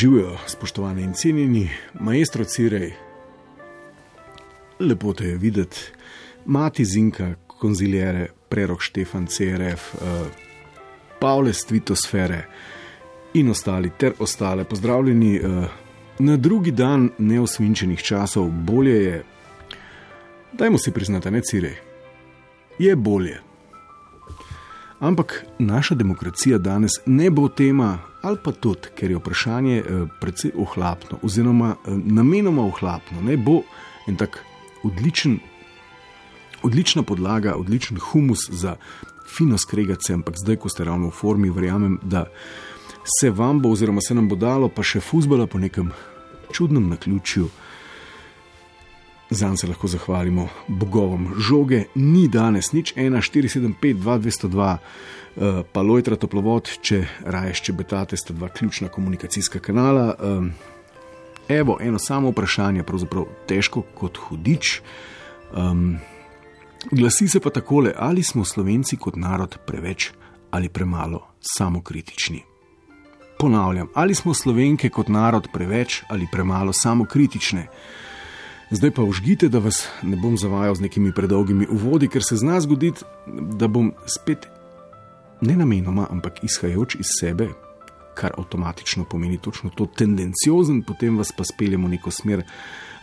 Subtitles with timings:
[0.00, 2.92] Živijo, spoštovani in cenjeni, maestro Cirej,
[4.78, 5.76] lepo te je videti,
[6.46, 10.00] mati Zinka, konzilijere, prerok Štefan CRF, uh,
[11.18, 12.46] Pavle Stvitosfere
[13.34, 14.64] in ostali ter ostale.
[14.64, 15.64] Pozdravljeni uh,
[16.18, 19.22] na drugi dan neosvinčenih časov, bolje je,
[20.52, 21.76] dajmo si priznati, ne Cirej,
[22.78, 23.49] je bolje.
[25.00, 30.52] Ampak naša demokracija danes ne bo tema, ali pa tudi, ker je vprašanje eh, precej
[30.56, 33.62] ohlapno, oziroma eh, namenoma ohlapno, ne bo
[34.08, 34.44] en tak
[34.84, 35.38] odličen,
[36.62, 38.76] odlična podlaga, odličen humus za
[39.36, 42.26] fino skregati, ampak zdaj, ko ste ravno v formi, verjamem, da
[43.20, 45.92] se vam bo, oziroma se nam bo dalo, pa še fuzbala po nekem
[46.52, 47.48] čudnem naključju.
[49.30, 51.28] Zanj se lahko zahvalimo bogovom.
[51.38, 57.04] Žoge ni danes, nič 1, 4, 7, 5, 2, 202, uh, pa Lojtra toplovod, če
[57.22, 60.14] raje ščebetate, sta dva ključna komunikacijska kanala.
[60.18, 60.50] Um,
[61.48, 64.80] evo, eno samo vprašanje, pravzaprav težko kot hudič.
[65.54, 66.00] Um,
[66.90, 70.10] glasi se pa takole, ali smo Slovenci kot narod preveč
[70.50, 72.42] ali premalo samokritični.
[73.38, 77.68] Ponavljam, ali smo Slovenke kot narod preveč ali premalo samokritične.
[78.70, 82.60] Zdaj pa užgite, da vas ne bom zavajal z nekimi predolgimi uvodi, ker se zna
[82.60, 83.02] zgoditi,
[83.58, 84.46] da bom spet
[85.40, 87.48] ne namenoma, ampak izhajajoč iz sebe,
[88.14, 92.44] kar avtomatično pomeni točno to tendenciozen, potem vas pa speljemo v neko smer,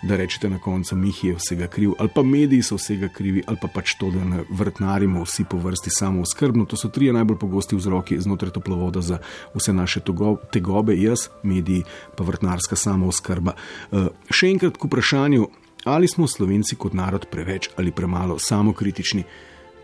[0.04, 3.58] da rečete na koncu, Mihi je vsega kriv, ali pa mediji so vsega krivi, ali
[3.62, 6.66] pa pač to, da ne vrtnarimo vsi po vrsti samo skrbno.
[6.66, 9.18] To so trije najbolj pogosti vzroki znotraj toplovoda za
[9.56, 10.02] vse naše
[10.52, 11.84] tegobe, jaz, mediji,
[12.16, 13.56] pa vrtnarska samo skrba.
[13.92, 15.48] Uh, še enkrat k vprašanju,
[15.88, 19.24] ali smo Slovenci kot narod preveč ali premalo samokritični.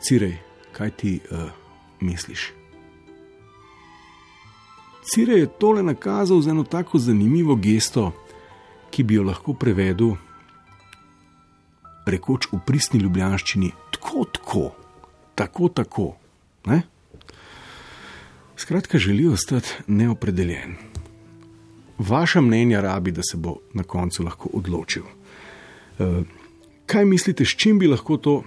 [0.02, 0.38] Cirej,
[0.72, 1.50] kaj ti uh,
[2.02, 2.52] misliš?
[5.04, 8.12] Cirej je tole nakazal z eno tako zanimivo gesto,
[8.92, 10.16] ki bi jo lahko prevedel,
[12.06, 14.72] rekoč v pristni ljubljanščini, tako, tako,
[15.36, 16.08] tako, tako.
[16.66, 16.82] Ne?
[18.56, 20.76] Skratka, želijo ostati neopredeljen.
[21.98, 25.04] Vaša mnenja rabi, da se bo na koncu lahko odločil.
[26.00, 26.26] Uh,
[26.86, 28.44] kaj mislite, s čim bi lahko to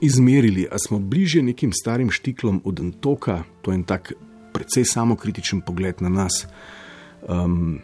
[0.00, 0.66] izmerili?
[0.70, 4.12] A smo bližje nekim starim štiklom od Antoka, to je en tak
[4.52, 6.46] precej samokritičen pogled na nas.
[7.28, 7.80] Um,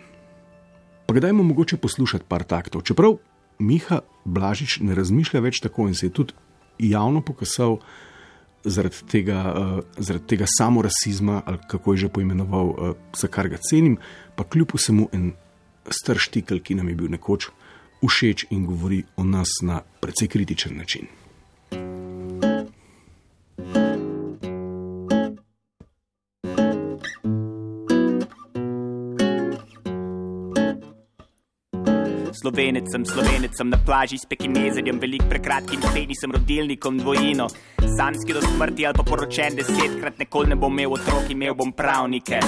[1.07, 2.83] pa kdajmo mogoče poslušati par taktov.
[2.83, 3.17] Čeprav
[3.59, 6.35] Miha Blažič ne razmišlja več tako in se je tudi
[6.79, 7.79] javno pokazal
[8.65, 13.57] zaradi tega, uh, zaradi tega samorasizma, ali kako je že poimenoval, uh, za kar ga
[13.57, 13.99] cenim,
[14.37, 15.33] pa kljub vsemu en
[15.91, 17.49] star štikl, ki nam je bil nekoč
[18.07, 21.07] všeč in govori o nas na precej kritičen način.
[32.39, 37.49] Slovenecem, slovenecem na plaži s pekinezerjem, velik prekratkim penisem, rodilnikom dvojino.
[37.99, 42.39] Sanski do smrti ali pa poročen desetkrat, nikoli ne bom imel otrok, imel bom pravnike.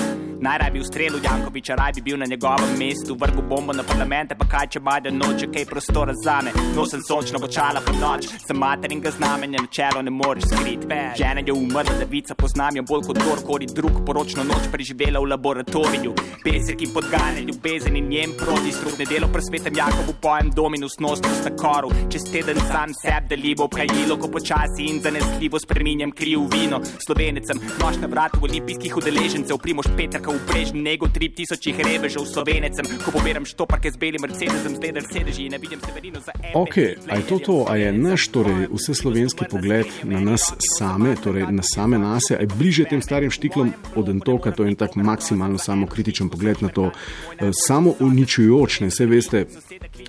[0.41, 4.47] Najraj bi ustrelil Jankoviča, raj bi bil na njegovem mestu, vrgu bombo na parlamente, pa
[4.49, 6.53] kaj če bajde noče, kaj prostora zame.
[6.77, 10.89] Nosen sončno bočala po noč, sem materin ga znamenja, na čelo ne moreš skriti.
[11.19, 16.15] Žena je umrla, devica poznam jo bolj kot kdorkoli drug, poročno noč preživela v laboratoriju.
[16.45, 21.53] Pesek ki podgane ljubezen in njem proti strudne delo presvetem Jakobu pojem dominus nostus na
[21.62, 21.93] koru.
[22.09, 26.81] Čez teden sam seb delivo obhajilo, ko počasi in zanesljivo spreminjam kriv vino.
[27.07, 32.86] Slovenecem, noč na vratu olimpijskih udeležencev, primoš Petrka v brežni nego, tri tisočih revežev slovenecem,
[33.04, 36.62] ko poberam štoparke z belim mercedesom, zdaj da sedeži in ne vidim severino za eno.
[36.62, 36.77] Ok,
[37.09, 41.47] a je to to, a je naš, torej vse slovenski pogled na nas same, torej
[41.50, 44.97] na same nase, a je bliže tem starim štiklom od Antoka, to je en tak
[44.97, 49.47] maksimalno samokritičen pogled na to, eh, samo uničujoč, ne vse veste.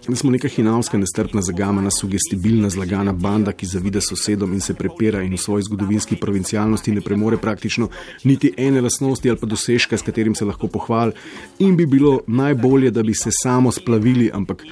[0.08, 5.22] Da smo neka hinavska, nestrpna, zagamana, sugestibilna, zlagana banda, ki zavida sosedom in se prepira
[5.22, 7.90] in v svoji zgodovinski provincialnosti ne premore praktično
[8.24, 11.16] niti ene lasnosti ali pa dosežka, s katerim se lahko pohvali.
[11.60, 14.64] In bi bilo najbolje, da bi se samo splavili, ampak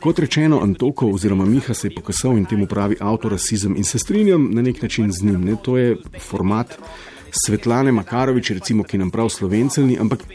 [0.00, 4.50] kot rečeno, Antokov oziroma Miha se je pokazal in temu pravi avtorasizem in se strinjam
[4.52, 5.44] na nek način z njim.
[5.44, 5.56] Ne?
[5.62, 6.78] To je format
[7.44, 10.26] Svetlane Makarovič, recimo, ki nam prav slovencelni, ampak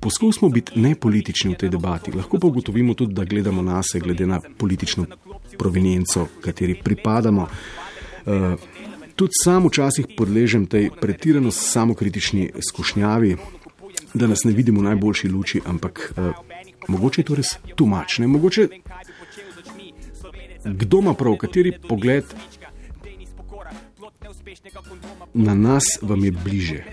[0.00, 2.12] Poskusimo biti nepolitični v tej debati.
[2.12, 5.06] Lahko pa ugotovimo tudi, da gledamo na sebe, glede na politično
[5.58, 7.46] provenienco, kateri pripadamo.
[8.26, 8.58] Uh,
[9.16, 13.36] tudi sam včasih podležem tej pretirano samokritični skušnjavi,
[14.14, 16.34] da nas ne vidimo v najboljši luči, ampak uh,
[16.88, 18.26] mogoče je to res tumačne.
[18.26, 18.68] Mogoče
[20.64, 22.24] kdo ima prav, kateri pogled
[25.34, 26.84] na nas vam je bliže.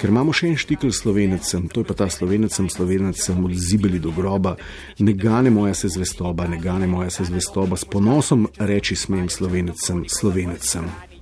[0.00, 4.12] Ker imamo še en štikl slovenecem, to je pa ta slovenecem, slovenecem od zibeli do
[4.12, 4.56] groba,
[4.98, 10.04] ne gane moja se zvestoba, ne gane moja se zvestoba, s ponosom reči smem slovenecem,
[10.08, 11.15] slovenecem.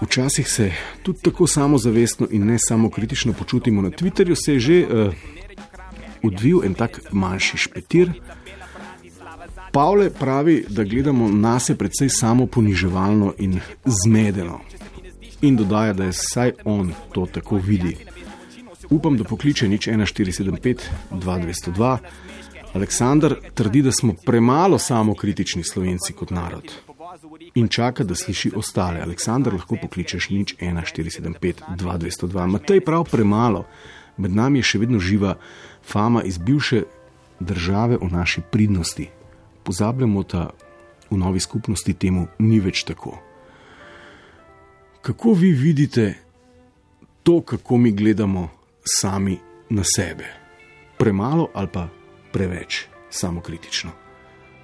[0.00, 0.72] Včasih se
[1.02, 3.82] tudi tako samozavestno in ne samo kritično počutimo.
[3.82, 5.14] Na Twitterju se je že uh,
[6.22, 8.12] odvil en tak manjši špetir.
[9.72, 14.60] Pavle pravi, da gledamo na sebe precej samo poniževalno in zmedeno.
[15.42, 17.96] In dodaja, da je vsaj on to tako vidi.
[18.90, 21.98] Upam, da pokliče nič 1475-2202.
[22.72, 26.72] Aleksandr trdi, da smo premalo samokritični slovenci kot narod.
[27.54, 29.00] In čaka, da sliši ostale.
[29.00, 32.46] Aleksandr lahko pokličeš nič 1475-2202.
[32.46, 33.66] Matej prav premalo.
[34.16, 35.36] Med nami je še vedno živa
[35.84, 36.82] fama iz bivše
[37.40, 39.08] države o naši pridnosti,
[39.64, 40.50] pozabljamo, da
[41.10, 43.18] v novi skupnosti temu ni več tako.
[45.02, 46.14] Kako vi vidite
[47.22, 48.48] to, kako mi gledamo
[48.84, 49.38] sami
[49.70, 50.24] na sebe?
[50.98, 51.88] Premalo ali pa
[52.32, 53.90] preveč samokritično?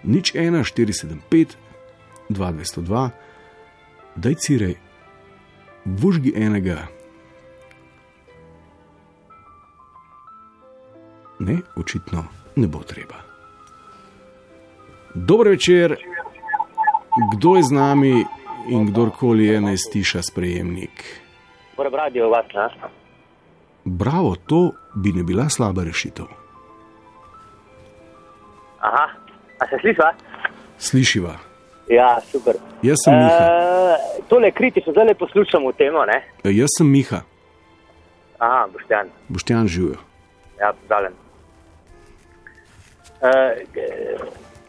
[0.04, 1.56] Nič 1, 475,
[2.30, 3.10] 2202,
[4.16, 4.76] daj cirej,
[5.84, 6.86] vužgi enega.
[11.38, 12.24] Ne, očitno
[12.56, 13.14] ne bo treba.
[15.14, 15.96] Dobro večer,
[17.34, 18.24] kdo je z nami
[18.68, 21.04] in kdorkoli je naj stiša sprejemnik.
[21.78, 22.72] Radio, vas,
[23.84, 26.47] Bravo, to bi ne bila slaba rešitev.
[28.80, 29.06] Aha,
[29.58, 30.12] a se sliša?
[30.78, 31.34] Slišiva.
[31.88, 32.54] Ja, super.
[32.82, 33.44] Jaz sem Miha.
[33.44, 36.04] E, tole kritično, zdaj le poslušamo temo.
[36.04, 36.18] Ne?
[36.44, 37.20] Jaz sem Miha.
[38.38, 39.08] Aha, Boštjan.
[39.28, 39.96] Boštjan živijo.
[40.60, 41.12] Ja, pozdravljen.
[43.22, 43.32] E,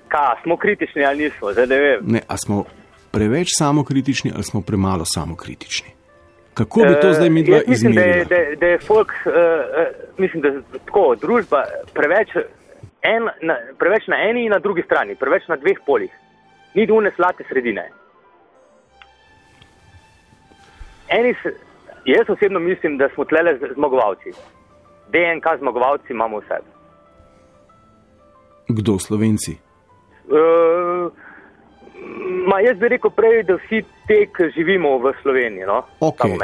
[0.10, 2.00] Kaj, smo kritični ali nismo, zdaj ne vem.
[2.08, 2.64] Ne, a smo
[3.12, 5.90] preveč samokritični ali smo premalo samokritični?
[6.54, 8.26] Kako bi to zdaj mi dva mislim, da je, izmerili?
[8.26, 9.34] da, da je folk, uh,
[10.18, 11.64] mislim, da je tako družba
[11.94, 12.30] preveč,
[13.02, 16.12] en, na, preveč na eni in na drugi strani, preveč na dveh polih.
[16.76, 17.88] Ni dune slate sredine.
[21.10, 21.56] Eni, s-
[22.06, 24.32] jaz osebno mislim, da smo tlele z- zmagovalci.
[25.10, 26.60] DNK zmagovalci imamo vse.
[28.68, 29.58] Kdo slovenci?
[30.26, 31.12] Uh,
[32.46, 36.38] ma jaz bi rekel prej, da vsi te, ki živimo v Sloveniji, no, Okay.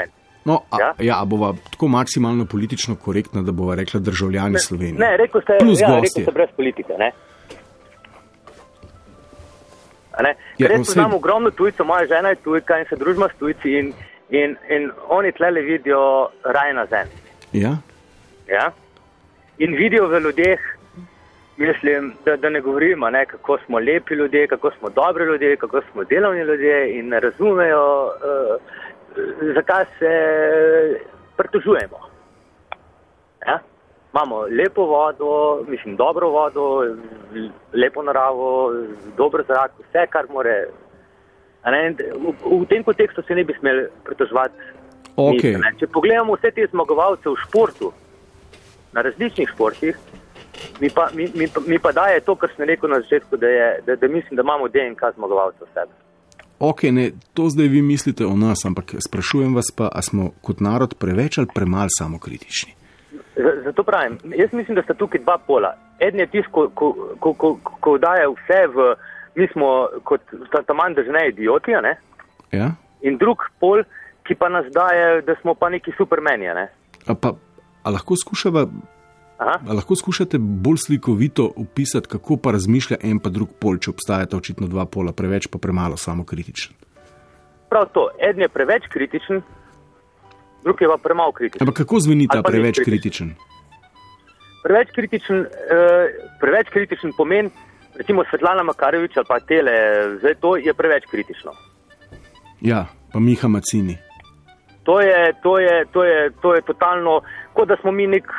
[0.45, 0.93] No, a, ja?
[0.99, 1.25] Ja?
[1.25, 4.99] bova tako maksimalno politično korektna, da bova rekla državljani Slovenije.
[4.99, 6.23] Ne, rekel ste, Plus ja, rekel gostje.
[6.23, 6.93] ste brez politike.
[6.99, 7.11] Ne?
[10.21, 10.35] Ne?
[10.57, 13.73] Ja, no, Res poznam ogromno tujcev, moja žena je tujka in se družimo s tujci
[13.79, 13.93] in,
[14.29, 17.17] in, in oni tlele vidijo raj na zemlji.
[17.53, 17.77] Ja?
[18.47, 18.71] Ja?
[19.57, 20.59] In vidijo v ljudeh,
[21.57, 25.81] mislim, da, da ne govorimo, ne, kako smo lepi ljudje, kako smo dobri ljudje, kako
[25.91, 28.61] smo delovni ljudje in ne razumejo, uh,
[29.55, 30.11] zakaj se
[31.37, 31.99] pritožujemo.
[33.47, 33.59] Ja?
[34.13, 36.95] Imamo lepo vodo, mislim, dobro vodo,
[37.73, 38.73] lepo naravo,
[39.17, 40.67] dober zrak, vse, kar more.
[41.65, 44.55] Ne, v, v tem kontekstu se ne bi smeli pritoževati.
[45.17, 45.73] Nič, ne.
[45.79, 47.91] Če pogledamo vse te zmagovalce v športu,
[48.93, 49.97] na različnih športih,
[50.79, 53.69] mi pa, mi, mi, mi pa daje to, kar sem rekel na začetku, da, je,
[53.87, 56.04] da, da mislim, da imamo DNK zmagovalcev v sebi.
[56.59, 60.59] Ok, ne, to zdaj vi mislite o nas, ampak sprašujem vas pa, a smo kot
[60.59, 62.71] narod preveč ali premalo samokritični?
[63.65, 65.73] Zato pravim, jaz mislim, da sta tukaj dva pola.
[65.99, 68.95] Eden je tisti, ko, ko, ko, ko, ko daje vse v,
[69.35, 70.21] mi smo kot
[70.51, 71.97] ta, ta manj držne idioti, ne?
[72.51, 72.71] Ja?
[73.05, 73.83] in drug pol,
[74.25, 76.49] ki pa nas daje, da smo pa neki supermeni.
[76.49, 76.65] a Ne?
[77.05, 77.35] A, pa,
[77.83, 78.65] a, lahko skušava,
[79.37, 79.59] Aha.
[79.73, 84.67] lahko skušate bolj slikovito opisati, kako pa razmišlja en pa drug pol, če obstajata očitno
[84.71, 86.71] dva pola, preveč pa premalo samokritičen.
[87.69, 89.41] Prav to, eden je preveč kritičen,
[90.63, 91.67] drug je pa premalo kritičen.
[91.67, 93.35] Ampak kako zveni ta preveč kritičen.
[93.35, 93.35] kritičen?
[94.63, 97.51] Preveč kritičen, uh, preveč kritičen pomen,
[97.99, 99.75] recimo Svetlana Makarovič ali pa tele,
[100.23, 101.51] zdaj to je preveč kritično.
[102.61, 103.97] Ja, pa Miha Macini.
[104.83, 107.21] To je, to je, to je, to je totalno,
[107.53, 108.31] kot da smo mi nek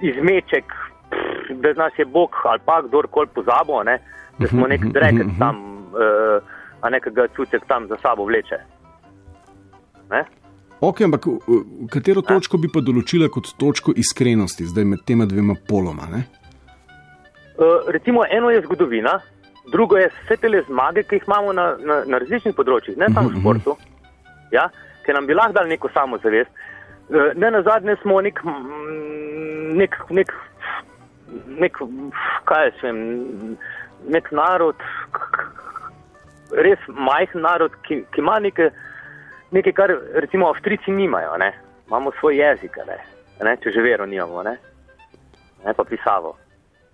[0.00, 0.64] izmeček,
[1.10, 3.98] pff, da nas je Bog ali pa kdorkoli pozabo, ne?
[4.38, 5.56] da smo nek drekec tam,
[5.90, 6.42] uh,
[6.80, 8.58] a nekega cucek tam za sabo vleče.
[10.10, 10.24] Ne?
[10.80, 15.56] Ok, ampak v katero točko bi pa določila kot točko iskrenosti, zdaj med tema dvema
[15.68, 16.06] poloma?
[16.12, 16.22] Ne?
[17.58, 19.16] Uh, recimo, eno je zgodovina,
[19.72, 23.32] drugo je vse te zmage, ki jih imamo na, na, na različnih področjih, ne samo
[23.32, 23.74] v športu,
[24.54, 24.68] ja,
[25.02, 26.57] ki nam bi lahko dali neko samozavest.
[27.08, 28.40] Uh, ne na zadnje smo nek,
[29.74, 30.32] nek, nek,
[31.46, 31.78] nek,
[32.44, 32.98] kaj jaz vem,
[34.08, 34.76] nek narod,
[36.52, 38.70] res majhen narod, ki, ki ima nekaj,
[39.56, 41.36] nekaj, kar recimo Avstrijci nimajo.
[41.40, 41.52] Ne.
[41.88, 42.98] Imamo svoj jezik, ne,
[43.44, 44.58] ne, če že vero nimamo, ne,
[45.64, 46.36] ne pa pisavo.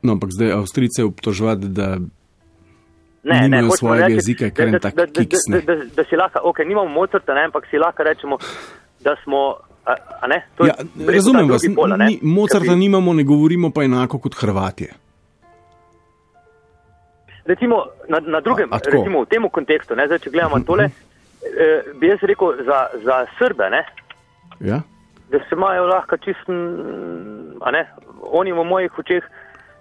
[0.03, 1.97] No, ampak zdaj Avstrijce obtoževati, da
[3.25, 5.85] Ne, ne, svojega reči, jezika, je kar en da- da- da- da-.
[5.97, 8.37] Da, si lahko, ok, nimamo Mozarta, ne, ampak si lahko rečemo,
[9.01, 9.57] da smo.
[9.87, 13.23] A, a ne, to je, Ja, rekel, razumem vas, pol, ni, Mozarta bi- nimamo, ne
[13.23, 14.89] govorimo pa enako kot Hrvatje.
[17.45, 17.77] Recimo,
[18.09, 18.97] na, na drugem, A- a tako?
[18.97, 23.27] recimo v tem kontekstu, ne, zdaj, če gledamo tole, eh, bi jaz rekel za, za
[23.39, 23.83] Srbe, ne,
[24.61, 24.81] Ja?
[25.29, 26.49] da se imajo lahko čist,
[27.61, 27.83] a ne,
[28.23, 29.25] oni v mojih očeh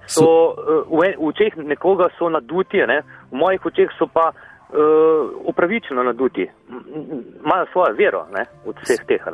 [0.06, 3.00] so, eh, v, en- v očeh nekoga so naduti, a ne,
[3.32, 4.34] v mojih očeh so pa
[5.46, 6.50] upravičeno naduti,
[7.46, 9.22] imajo svojo vero, ne, od vseh teh.
[9.26, 9.34] Vam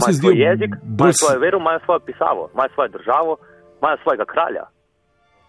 [0.00, 3.36] se Imajo zdi svoj jezik, imajo bolj svojo vero, imajo svojo pisavo, imajo svojo državo,
[3.80, 4.64] imajo svojega kralja.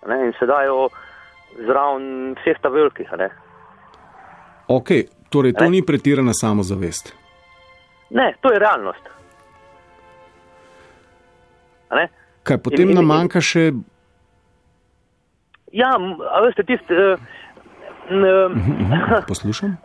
[0.08, 0.90] Ne, in se dajo
[1.58, 3.08] zraven vseh ta velikih.
[4.68, 4.90] Ok,
[5.30, 5.70] torej to Ne?
[5.70, 7.14] ni pretirana samozavest.
[8.10, 9.04] ne, to je realnost.
[12.44, 13.72] Kaj potem In- in- nam manjka še,
[15.72, 15.90] Ja,
[16.34, 16.94] a veste, tisti.
[16.94, 17.20] Uh,
[19.32, 19.78] poslušam?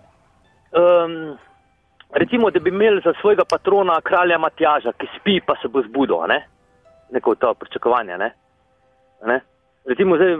[0.74, 1.38] um,
[2.12, 6.16] recimo, da bi imeli za svojega patrona kralja Matjaža, ki spi, pa se bo zbudil,
[6.28, 6.46] ne?
[7.12, 8.18] neko to pričakovanje.
[8.18, 8.30] Ne?
[9.26, 9.40] Ne?
[9.86, 10.36] Recimo, zdaj,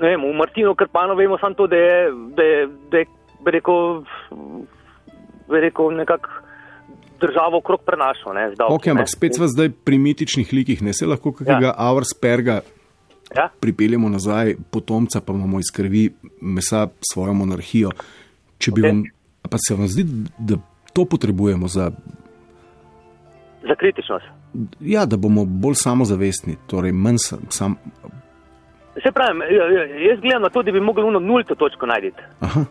[0.00, 3.04] ne vem, v Martinu Krpano vemo samo to, da je, da je, da je
[3.44, 4.02] rekel,
[5.48, 6.30] rekel nekako
[7.20, 8.34] državo okrog prenašal.
[8.34, 9.14] Ne, z davki, Ok, ampak ne.
[9.16, 11.74] spet smo zdaj pri mitičnih likih, ne se lahko kakega ja.
[11.76, 12.60] Auersperga
[13.36, 13.48] Ja?
[13.60, 16.10] pripeljemo nazaj, potomca pa imamo iz krvi
[16.40, 17.90] mesa svojo monarhijo.
[18.58, 18.86] Če bi Ok.
[18.86, 19.02] vam,
[19.42, 20.04] pa se vam zdi,
[20.38, 20.56] da
[20.92, 21.90] to potrebujemo za,
[23.62, 24.24] Za kritičnost.
[24.80, 27.76] ja, da bomo bolj samozavestni, torej manj sam, sam
[28.94, 29.38] Se pravi,
[30.04, 32.12] jaz gledam na to, da bi mogli uno nulto točko najti.
[32.40, 32.64] aha,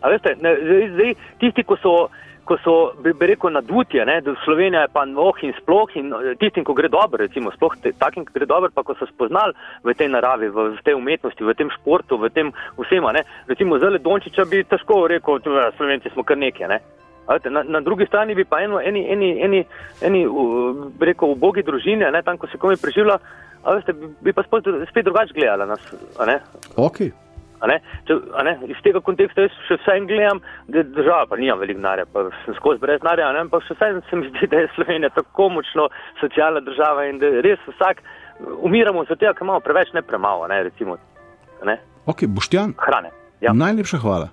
[0.00, 2.08] A veste, ne, zdaj, zdaj, tisti, ko so,
[2.48, 2.74] ko so
[3.04, 6.64] bi, bi rekel, nadutje, ne, da Slovenija je pa oh in sploh, in eh, tistim,
[6.64, 9.94] ko gre dobro, recimo, sploh te, takim, ki gre dobro, pa ko so spoznali v
[9.98, 14.00] tej naravi, v, v tej umetnosti, v tem športu, v tem vsema, ne, recimo, zelo
[14.00, 16.80] Dončiča bi težko rekel, da Slovenci smo kar nekaj, ne.
[17.28, 19.64] Na, na drugi strani bi pa eno, eni, eni, eni,
[20.00, 20.24] eni
[21.00, 23.20] rekel, ubogi družini, a ne, tam, ko se komi preživlja,
[23.68, 25.90] veste, bi, bi pa spet, drugače gledala nas,
[26.24, 26.40] ne,
[26.76, 27.27] ok.
[28.06, 28.14] Če,
[28.46, 28.54] ne?
[28.70, 32.54] Iz tega konteksta jaz še vsem gledam, da država pa nima veliko denarja, pa sem
[32.58, 35.88] skozi brez denarja, ampak še vsem se mi zdi, da je Slovenija tako močno
[36.20, 38.02] socialna država in da res vsak
[38.62, 40.62] umiramo zaradi tega, ker imamo preveč, ne premalo, ne?
[40.70, 40.98] recimo,
[41.66, 41.78] ne?
[42.06, 43.10] Ok, Boštjan, hrane.
[43.42, 43.52] Ja.
[43.54, 44.30] najlepša hvala.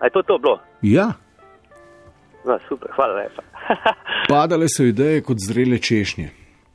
[0.00, 0.58] A je to to bilo?
[0.84, 1.12] Ja,
[2.44, 3.42] No, super, hvala lepa.
[4.28, 6.28] padale so ideje kot zrele češnje.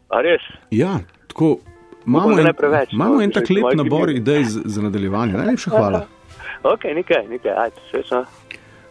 [0.10, 0.46] A res?
[0.74, 0.98] Ja,
[1.30, 1.60] tako.
[2.08, 5.34] Imamo en, preveč, imamo no, en tak lep nabor idej za, za nadaljevanje.
[5.34, 6.06] Najlepša hvala.
[6.64, 8.26] Ok, nekaj, nekaj, ajde, srečno.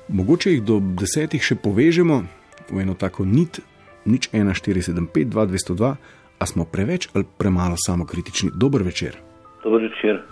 [0.09, 2.23] Mogoče jih do desetih še povežemo
[2.71, 3.61] v eno tako nit,
[4.09, 5.91] nič 1475, 2202,
[6.39, 8.51] a smo preveč ali premalo samokritični.
[8.55, 9.19] Dober večer.
[9.65, 10.23] Dober večer.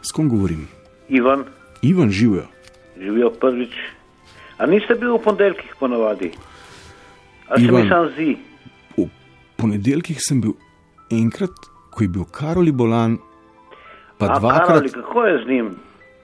[0.00, 0.68] S kom govorim?
[1.08, 1.44] Ivan,
[1.82, 2.46] Ivan živijo.
[2.96, 3.76] živijo prvič.
[4.58, 6.32] A niste bili v ponedeljkih ponavadi?
[7.48, 7.82] A se Ivan.
[7.82, 8.36] mi sam zdi?
[8.96, 9.08] V
[9.56, 10.52] ponedeljkih sem bil
[11.10, 11.54] enkrat,
[11.90, 13.18] ko je bil Karoli Bolan,
[14.18, 14.66] pa A dvakrat.
[14.66, 15.70] Karoli, kako je z njim?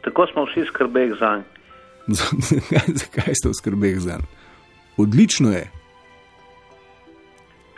[0.04, 1.44] Tako smo vsi skrbeli za njim.
[3.00, 4.26] Zakaj, ste v skrbeh za njim?
[4.96, 5.70] Odlično je.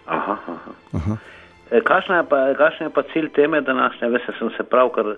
[0.06, 0.72] Aha, aha.
[0.92, 1.16] Aha.
[1.70, 4.08] E, Kakšna je, pa, je pa cilj teme današnje?
[4.08, 5.16] Veste, sem se pravkar e,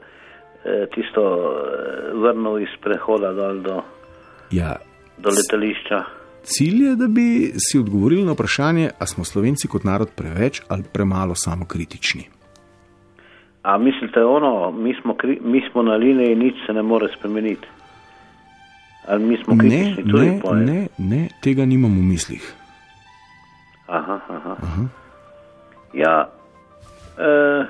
[0.95, 3.83] tisto e, vrnil iz prehoda dol do,
[4.51, 4.77] Ja,
[5.19, 6.20] do letališča.
[6.43, 10.83] Cilj je, da bi si odgovorili na vprašanje, ali smo Slovenci kot narod preveč ali
[10.93, 12.29] premalo samokritični.
[13.63, 17.67] A mislite ono, mi smo, kri, mi smo na liniji, nič se ne more spremeniti?
[19.09, 22.55] Ali mi smo Ne, kritični ne, po ne, ne, tega nimam v mislih.
[23.87, 24.57] Aha, aha.
[24.63, 24.85] aha.
[25.95, 26.31] Ja,
[27.19, 27.67] e,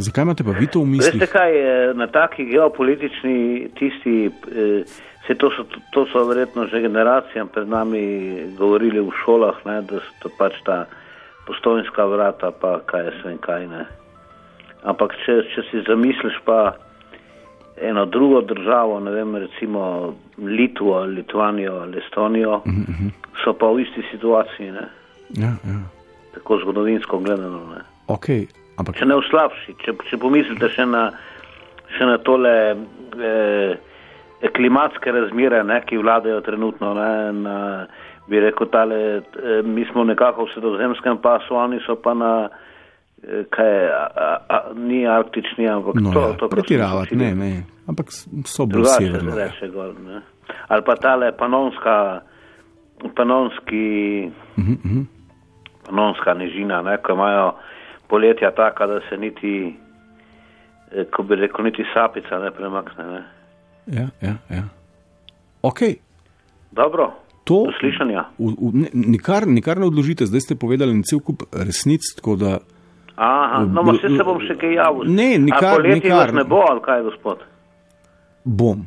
[0.00, 1.20] Zakaj imate pa vi to v mislih?
[1.20, 4.84] Veste kaj, eh, na taki geopolitični tisti, eh,
[5.26, 8.02] se to so, to so verjetno že generacijam pred nami
[8.58, 10.86] govorili v šolah, ne, da so to pač ta
[11.46, 13.84] postojnska vrata, pa kaj jaz vem kaj ne.
[14.82, 16.76] Ampak če, če si zamisliš pa
[17.80, 23.10] eno drugo državo, ne vem, recimo Litvo, Litvanijo ali Estonijo, uh -huh.
[23.44, 24.88] so pa v isti situaciji, ne?
[25.36, 25.80] Ja, ja.
[26.34, 27.60] tako zgodovinsko gledano.
[27.74, 27.80] Ne?
[28.08, 28.46] Okay,
[28.76, 28.96] ampak...
[28.96, 31.10] Če ne v slabši, če, če pomislite še na,
[31.98, 32.76] še na tole
[33.22, 33.76] eh,
[34.48, 37.86] klimatske razmere, ne, ki vladajo trenutno, ne, na,
[38.26, 39.22] bi rekel, tale, eh,
[39.64, 42.48] mi smo nekako v sredozemskem pasu, oni so pa na
[43.22, 44.04] eh, kaj a,
[44.48, 47.52] a, ni arktični, ampak No, to, ja, to pretiravati, ne, ne.
[47.88, 48.06] Ampak
[48.46, 49.32] so bolj Drugače severno.
[49.32, 49.46] se ja.
[49.46, 50.20] reče gor, ne.
[50.68, 52.20] Ali pa tale panonska,
[53.16, 55.00] panonski, Mhm, mhm.
[55.86, 57.52] panonska nižina, ne, ko imajo
[58.08, 59.76] poletja taka, da se niti,
[60.92, 63.04] eh, ko bi rekel, niti sapica ne premakne.
[63.04, 63.22] Ne.
[63.90, 64.64] Ja, ja, ja.
[65.62, 65.80] Ok,
[66.72, 67.12] Dobro,
[67.44, 67.66] to.
[67.80, 68.24] slišanja.
[68.38, 72.58] V, v, ne, nikar, nikar ne odložite, zdaj ste povedali cel kup resnic, tako da.
[73.16, 75.10] Aha, no, ma se, bom še kaj javil.
[75.10, 76.32] Ne, nikar- nikar.
[76.32, 77.42] ne bo, ali kaj, gospod?
[78.44, 78.86] Bom.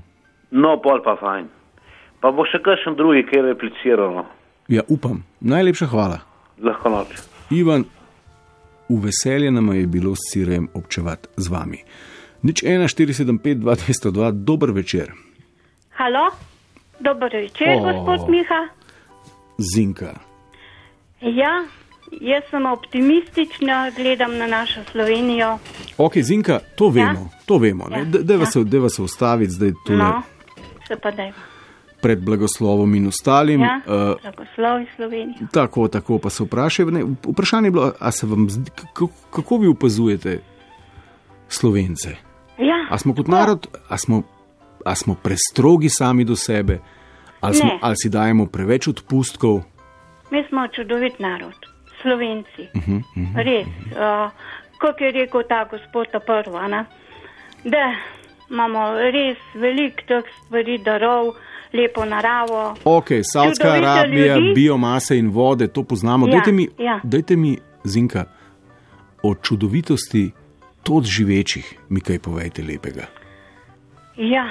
[0.51, 1.45] No, pol pa fajn.
[2.21, 4.13] Pa bo še kakšen drugi, ki je repliciral.
[4.15, 4.25] no.
[4.71, 5.23] Ja, upam.
[5.41, 6.23] Najlepša hvala.
[6.63, 7.11] Lahko noč.
[7.51, 7.83] Ivan,
[8.89, 11.83] v veselje nam je bilo s Cirem občevati z vami.
[12.43, 15.11] Nič 1, 475, 202, dober večer,
[15.91, 16.31] Halo,
[16.99, 17.83] dober večer, oh.
[17.83, 18.67] gospod Miha.
[19.75, 20.13] Zinka.
[21.21, 21.63] Ja,
[22.11, 25.59] jaz sem optimistična, gledam na našo Slovenijo.
[25.97, 27.39] Ok, Zinka, to vemo, ja?
[27.45, 27.87] to vemo.
[27.91, 27.97] Ja.
[27.97, 28.05] Ja.
[28.05, 30.21] Deva se, deva se ustaviti zdaj tu No,
[30.87, 31.37] se pa dajva.
[32.01, 33.61] pred blagoslovom in ostalim.
[33.61, 35.47] Ja, Uh, blagoslovi Slovenijo.
[35.51, 36.85] tako, tako pa se vprašaj.
[36.85, 37.91] Ne, vprašanje je bilo,
[38.75, 40.41] kako, kako vi opazujete
[41.47, 42.15] Slovence?
[42.57, 44.23] Ja, A smo kot narod, a smo,
[44.85, 46.79] a smo prestrogi sami do sebe,
[47.41, 49.63] ali, smo, ali si dajemo preveč odpustkov?
[50.33, 51.59] mi smo čudovit narod,
[52.01, 52.63] Slovenci.
[52.73, 53.43] Uh -huh, uh -huh.
[53.43, 54.31] Res, uh,
[54.79, 56.85] kot je rekel ta gospod prva, ne?
[57.63, 57.95] da
[58.49, 61.25] imamo res veliko teh stvari, darov,
[61.73, 62.75] lepo naravo.
[62.83, 64.53] Ok, Saudska Arabija, ljudi.
[64.53, 66.27] biomase in vode, to poznamo.
[66.27, 66.99] Ja, dajte, mi, ja.
[67.03, 68.25] dajte mi, Zinka,
[69.23, 70.31] o čudovitosti
[70.83, 73.07] tod živečih, mi kaj povejte lepega.
[74.17, 74.47] Ja,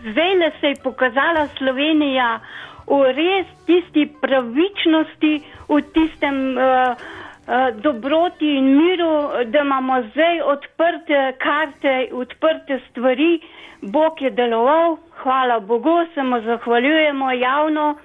[0.00, 2.40] zdaj le se je pokazala Slovenija
[2.86, 5.32] v res tisti pravičnosti,
[5.68, 13.40] v tistem uh, uh, dobroti in miru, da imamo zdaj odprte karte, odprte stvari.
[13.82, 17.96] Bog je deloval, hvala Bogu, se mu zahvaljujemo javno,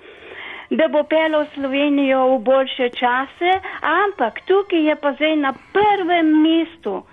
[0.69, 7.03] da bo pelo Slovenijo v boljše čase, ampak tukaj je pa zdaj na prvem mestu,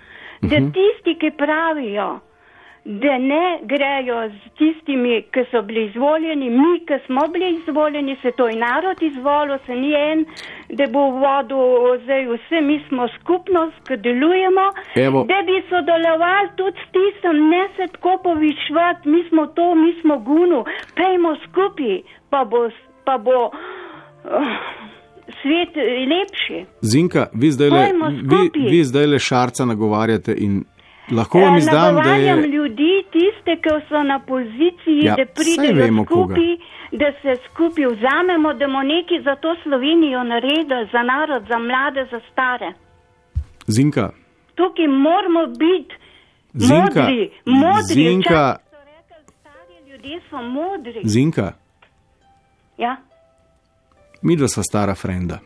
[0.49, 2.19] da tisti, ki pravijo,
[2.85, 8.31] da ne grejo z tistimi, ki so bili izvoljeni, mi, ki smo bili izvoljeni, se
[8.31, 10.25] to je narod izvolil, se ni en,
[10.69, 15.23] da bo vodil zdaj vse, mi smo skupnost, ki delujemo, Evo.
[15.23, 20.17] da bi sodelovali tudi s tistem, ne se tako povišvati, mi smo to, mi smo
[20.17, 22.69] gunu, pejmo skupaj, pa bo,
[23.05, 24.47] pa bo uh,
[25.31, 26.65] svet eh, lepši.
[26.83, 27.83] Zinka, vi zdaj le,
[28.23, 30.63] vi, vi zdaj le šarca nagovarjate in
[31.11, 32.47] lahko vam Eh, izdam, da je.
[32.47, 36.51] ljudi, tiste, ki so na poziciji, Ja, da pridejo skupaj,
[36.93, 42.07] da se skupaj vzamemo, da bomo nekaj za to Slovenijo naredili, za narod, za mlade,
[42.11, 42.73] za stare.
[43.67, 44.09] Zinka,
[44.55, 45.95] Tukaj moramo biti
[46.55, 47.93] Zinka, modri, modri.
[47.95, 51.01] Zinka, so rekli, stari ljudje so modri.
[51.05, 51.51] Zinka,
[52.77, 52.97] Ja,
[54.25, 55.39] mi dva sva stara frenda.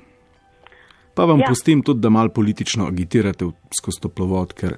[1.14, 1.50] Pa vam ja.
[1.50, 4.78] Pustim tudi, da malo politično agitirate skozi toplovod, ker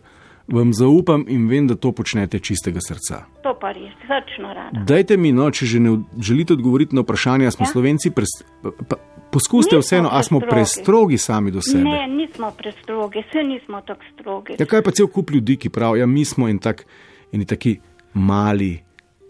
[0.51, 3.23] vam zaupam in vem, da to počnete čistega srca.
[3.43, 4.83] to pa res, srčno rada.
[4.87, 7.71] Dajte mi, no, če že ne želite odgovoriti na vprašanje, smo ja?
[7.71, 8.33] Slovenci, pres,
[8.63, 8.97] pa,
[9.31, 11.17] poskusite Nismo vseeno, ali smo prestrogi.
[11.17, 11.83] sami do sebe.
[11.83, 14.55] Ne, nismo prestrogi, vse nismo tako strogi.
[14.59, 16.85] Ja, kaj pa cel kup ljudi, ki pravijo, ja, mi smo in tak,
[17.31, 17.79] eni taki
[18.13, 18.79] mali,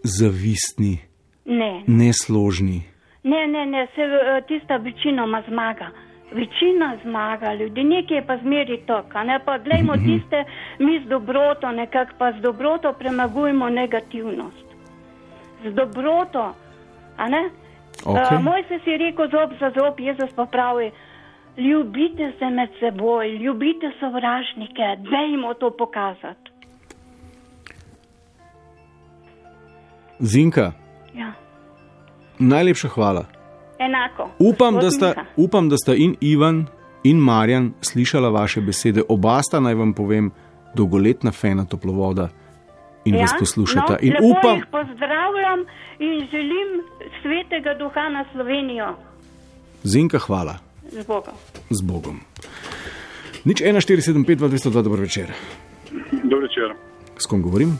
[0.02, 0.98] zavistni,
[1.44, 2.82] Ne, nesložni.
[3.22, 5.90] Ne, ne, ne, se eh, tista večinoma zmaga.
[6.32, 9.24] Večina zmaga, ljudi, nekaj je pa zmeri toka.
[9.24, 9.40] Ne?
[9.44, 10.44] Pa gledajmo tiste,
[10.78, 14.66] mi z dobroto, nekako pa z dobroto premagujemo negativnost.
[15.64, 16.54] Z dobroto,
[17.16, 17.50] a ne?
[18.04, 18.36] Okej.
[18.36, 20.90] Uh, moj se si rekel zob za zob, Jezus pa pravi,
[21.56, 26.50] ljubite se med seboj, ljubite sovražnike, dajmo to pokazati.
[30.18, 30.72] Zinka,
[31.14, 31.32] Ja,
[32.42, 33.24] najlepša hvala.
[33.78, 34.30] enako.
[34.40, 36.66] Upam da, sta, upam, da sta in Ivan
[37.04, 39.02] in Marjan slišala vaše besede.
[39.08, 40.30] Oba sta, naj vam povem,
[40.74, 42.28] dolgoletna fena toplovoda
[43.04, 43.20] in ja?
[43.20, 43.92] vas poslušata.
[43.92, 45.60] No, in upam, jih pozdravljam
[45.98, 46.68] in želim
[47.22, 48.94] svetega duha na Slovenijo.
[49.82, 50.58] Zinka, hvala.
[50.84, 51.34] Z Bogom.
[51.70, 52.20] Z Bogom.
[53.44, 55.26] Nič 1475, 202, dober večer.
[56.22, 56.70] Dobro večer.
[57.18, 57.78] S kom govorim?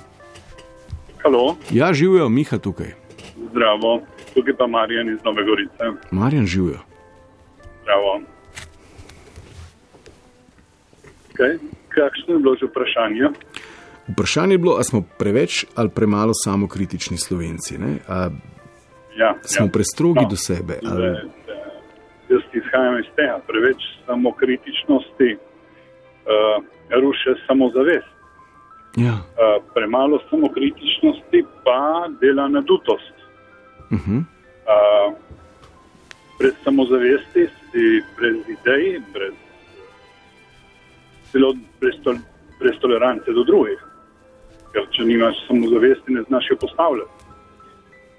[1.22, 2.87] Halo, Ja, živijo, Miha tukaj.
[3.51, 4.01] zdravo,
[4.35, 5.85] tukaj pa Marjan iz Nove Gorice.
[6.11, 6.79] Marjan živijo.
[7.83, 8.21] Zdravo.
[11.33, 11.59] Okay.
[11.88, 13.29] Kakšno je bilo že vprašanje?
[14.09, 17.79] Vprašanje je bilo, ali smo preveč ali premalo samokritični slovenci.
[18.09, 18.29] A
[19.16, 19.71] Ja, smo ja.
[19.73, 20.75] prestrogi No, do sebe.
[20.83, 21.09] Da, Ali...
[21.47, 21.55] da,
[22.33, 26.64] jaz izhajam iz tega, preveč samokritičnosti uh,
[27.03, 28.12] ruše samozavest.
[28.97, 29.12] Ja.
[29.12, 33.14] Uh, premalo samokritičnosti pa dela nadutost.
[33.92, 34.24] Uh -huh.
[34.72, 35.14] Uh,
[36.38, 39.35] brez samozavesti, si brez idej, brez,
[41.33, 42.16] celo brez, tol,
[42.59, 43.81] brez tolerance do drugih.
[44.72, 47.11] Ker če nimaš samozavesti, ne znaš jo postavljati.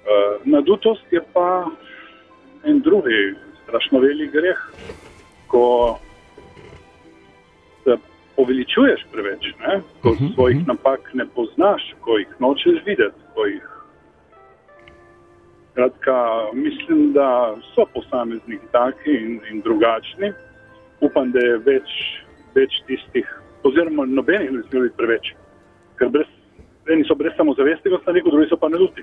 [0.04, 1.66] Uh, nadutost je pa
[2.64, 3.34] en drugi,
[3.64, 4.60] strašno velik greh,
[5.46, 5.98] ko
[7.84, 7.96] se
[8.36, 9.82] poveličuješ preveč, ne?
[10.02, 10.68] ko uh -huh, svojih uh -huh.
[10.68, 13.73] napak ne poznaš, ko jih nočeš videti, ko jih
[15.74, 16.14] Kratka,
[16.54, 20.32] mislim, da so posamezniki taki in, in drugačni.
[21.00, 21.90] Upam, da je več,
[22.54, 23.26] več tistih,
[23.66, 25.32] oziroma nobenih ne sme biti preveč.
[25.98, 26.30] Ker brez,
[26.90, 29.02] eni so brez samozavesti, kot sem rekel, drugi so pa neduti.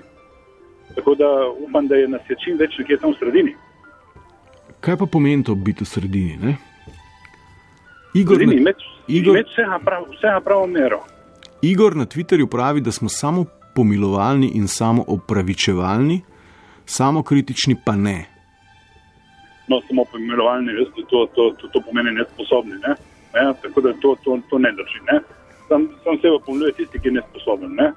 [0.96, 1.28] Tako da
[1.66, 3.54] upam, da je nas je čim več nekje tam v sredini.
[4.82, 6.36] Kaj pa pomeni to biti v sredini?
[6.40, 6.56] Ne?
[8.14, 11.00] Igor, Sredini, na, imeti Igor, imeti vsega prav, vsega pravo mero.
[11.62, 16.20] Igor na Twitterju pravi, da smo samo pomilovalni in samo opravičevalni,
[16.98, 18.18] samo kritični pa ne.
[19.68, 22.76] No, samo poimenovanje, veste, to, to, to, to pomeni nesposobni.
[22.86, 22.92] Ne?
[23.34, 23.44] Ne?
[23.62, 25.00] Tako da to, to, to ne drži.
[25.12, 25.20] Ne?
[25.68, 27.72] Sam, sam sebe pomiluje tisti, ki je nesposoben.
[27.80, 27.88] Ne?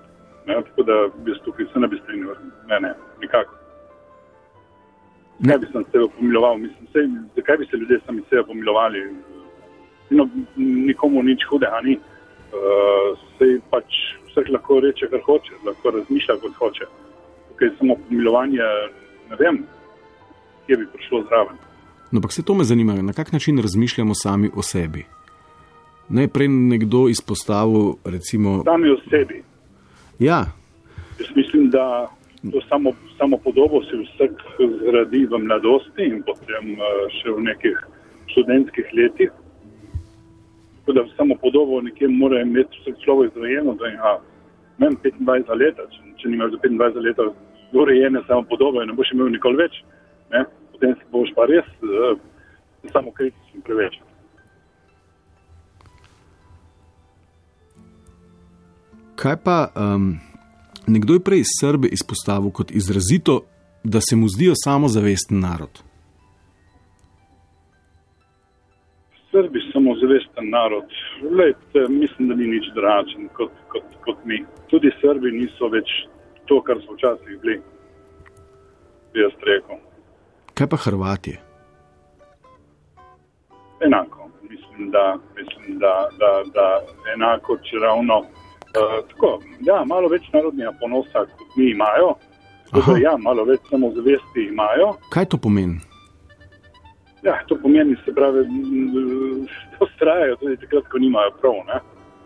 [0.47, 0.61] Ne?
[0.69, 0.95] Tako da
[1.27, 2.35] jaz tukaj se ne bi strinjal,
[2.69, 3.55] ne, ne, nikako.
[5.39, 6.57] Zakaj bi sem sebe pomiloval?
[6.57, 9.01] Mislim, sej, zakaj bi se ljudje sami sebe pomilovali?
[10.09, 11.97] No, nikomu nič hudega ni.
[12.55, 13.97] Uh, sej pač
[14.29, 16.85] vsak lahko reče, kar hoče, lahko razmišlja, kot hoče.
[16.85, 17.04] Tukaj
[17.63, 18.65] je samo pomilovanje,
[19.29, 19.63] ne vem,
[20.65, 21.55] kje bi prišlo zraven.
[22.11, 25.05] No, ampak se to me zanima, na kak način razmišljamo sami o sebi.
[26.09, 29.43] Najprej nekdo izpostavil, recimo, Sami o sebi.
[30.19, 30.45] ja,
[31.19, 32.11] Jaz mislim, da
[32.51, 34.31] to samo, samo podobo si vsak
[34.79, 37.77] zgradi v mladosti in potem eh, še v nekih
[38.27, 39.31] študentskih letih.
[40.79, 44.11] Tako da samo podobo nekje mora imeti vsak človek zrejeno, da ima
[44.77, 47.17] menj 25 let, če, če nimaš za 25 let
[47.73, 49.81] urejene samo podobo in ne boš imel nikoli več,
[50.33, 50.45] ne?
[50.71, 52.19] potem si boš pa res uh,
[52.93, 53.97] samo kritičen preveč.
[59.15, 60.19] kaj pa um,
[60.87, 63.41] nekdo je prej Srbe izpostavil kot izrazito,
[63.83, 65.81] da se mu zdijo samozavesten narod.
[69.31, 70.87] Srbi samozavesten narod.
[71.39, 74.43] Lejte, mislim, da ni nič drugačen kot, kot, kot mi.
[74.71, 75.89] Tudi Srbi niso več
[76.45, 77.61] to, kar so včasih bili.
[79.13, 79.79] Bi jaz rekel.
[80.53, 81.39] Kaj pa Hrvatje?
[83.85, 84.29] Enako.
[84.41, 86.81] Mislim, da, mislim, da, da, da
[87.13, 88.17] enako, če ravno.
[88.75, 92.15] Uh, tako, ja, malo več narodnega ponosa, kot mi imajo.
[92.71, 94.93] Tako, ja, malo več samozavesti imajo.
[95.13, 95.79] Kaj to pomeni?
[97.23, 98.43] Ja, to pomeni, se pravi,
[98.93, 101.61] da ustrajajo tudi takrat, ko nimajo prav.
[101.69, 101.79] Ne?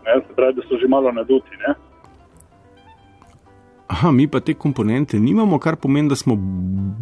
[0.06, 0.18] Ne?
[0.26, 1.56] Se pravi, da so že malo naduti.
[1.62, 1.74] Ne?
[3.90, 6.36] Aha, mi pa te komponente nimamo, kar pomeni, da smo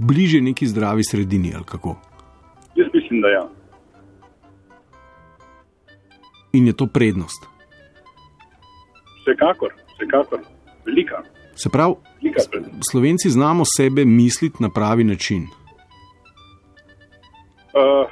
[0.09, 1.97] bliže neki zdravi sredini ali kako.
[2.77, 3.49] Jaz mislim, da ja.
[6.53, 7.45] In je to prednost.
[9.21, 10.41] Vsekakor, vsekakor,
[10.87, 11.23] velika.
[11.55, 12.41] Se pravi, velika.
[12.91, 15.43] Slovenci znamo sebe misliti na pravi način.
[17.77, 18.09] Uh,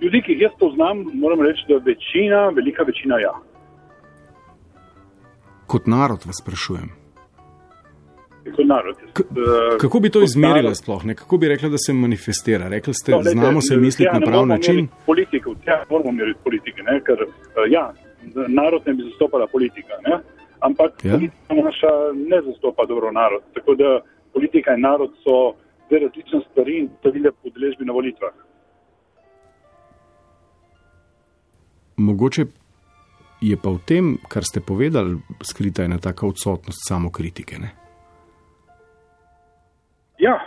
[0.00, 3.32] ljudi, ki jih jaz poznam, moram reči, da večina, velika večina ja.
[5.66, 6.97] Kot narod vas sprašujem.
[8.56, 8.96] Kot narod.
[9.12, 9.22] K
[9.80, 11.04] kako bi to izmerili sploh?
[11.04, 11.14] Ne?
[11.14, 12.68] Kako bi rekli, da se manifestira?
[12.68, 14.88] Rekli ste, no, znamo se misliti na prav način.
[15.06, 17.00] Politike, tja moramo meriti politike, ne?
[17.06, 17.92] ker uh, ja,
[18.48, 19.94] narod ne bi zastopala politika.
[20.06, 20.18] Ne?
[20.60, 21.12] Ampak ja?
[21.12, 23.42] politika naša ne zastopa dobro narod.
[23.54, 24.00] Tako da
[24.32, 25.54] politika in narod so
[25.88, 28.32] dve različne stvari in to vide po deležbi na volitvah.
[31.96, 32.44] Mogoče
[33.40, 37.58] je pa v tem, kar ste povedali, skrita ena taka odsotnost samokritike.
[37.58, 37.70] Ne?
[40.18, 40.38] Ja.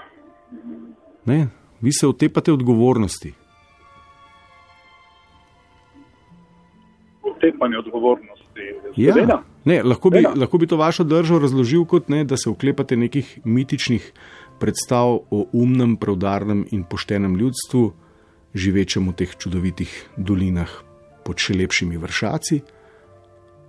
[1.26, 1.48] Ne?
[1.82, 3.34] Vi se otepate odgovornosti.
[7.24, 8.62] Otepanje odgovornosti.
[8.96, 9.44] Ja.
[9.66, 13.40] Ne, lahko, bi, lahko bi to vašo držo razložil kot ne, da se oklepate nekih
[13.46, 14.12] mitičnih
[14.60, 17.92] predstav o umnem, pravdarnem in poštenem ljudstvu,
[18.54, 20.70] živečem v teh čudovitih dolinah
[21.26, 22.62] pod še lepšimi vršaci.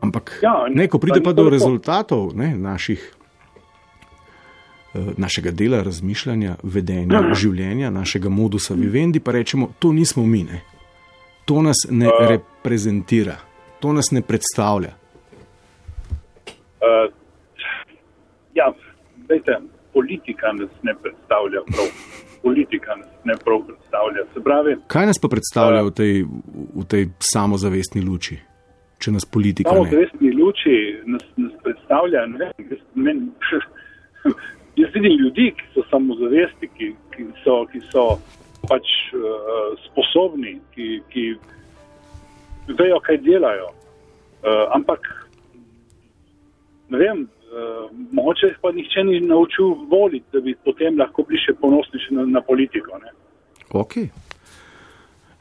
[0.02, 3.21] Ampak, ja, ne, ko pride pa do rezultatov ne, naših
[4.94, 10.60] našega dela, razmišljanja, vedenja, življenja, našega modusa vivendi, pa rečemo, to nismo mi, ne.
[11.44, 13.36] to nas ne uh, reprezentira,
[13.80, 14.92] to nas ne predstavlja.
[16.82, 17.12] Uh,
[18.54, 18.72] ja,
[19.28, 19.58] veste,
[19.92, 21.88] politika nas ne predstavlja prav.
[22.42, 24.24] Politika nas ne prav predstavlja.
[24.44, 26.24] Pravi, Kaj nas pa predstavlja uh, v, tej,
[26.74, 28.38] v tej samozavestni luči,
[28.98, 29.84] če nas politika ne?
[29.84, 33.22] Samozavestni luči nas, nas predstavlja, ne vem, men,
[34.82, 38.06] jaz vidim ljudi, ki so samozavesti, ki, ki, so, ki so
[38.68, 41.24] pač uh, sposobni, ki, ki
[42.78, 43.70] vejo, kaj delajo.
[44.42, 45.06] Uh, ampak,
[46.90, 51.42] ne vem, uh, mogoče jih pa nihče ni naučil voliti, da bi potem lahko bili
[51.42, 52.98] še ponosni še na, na politiko.
[53.02, 53.14] Ne?
[53.72, 53.98] Ok.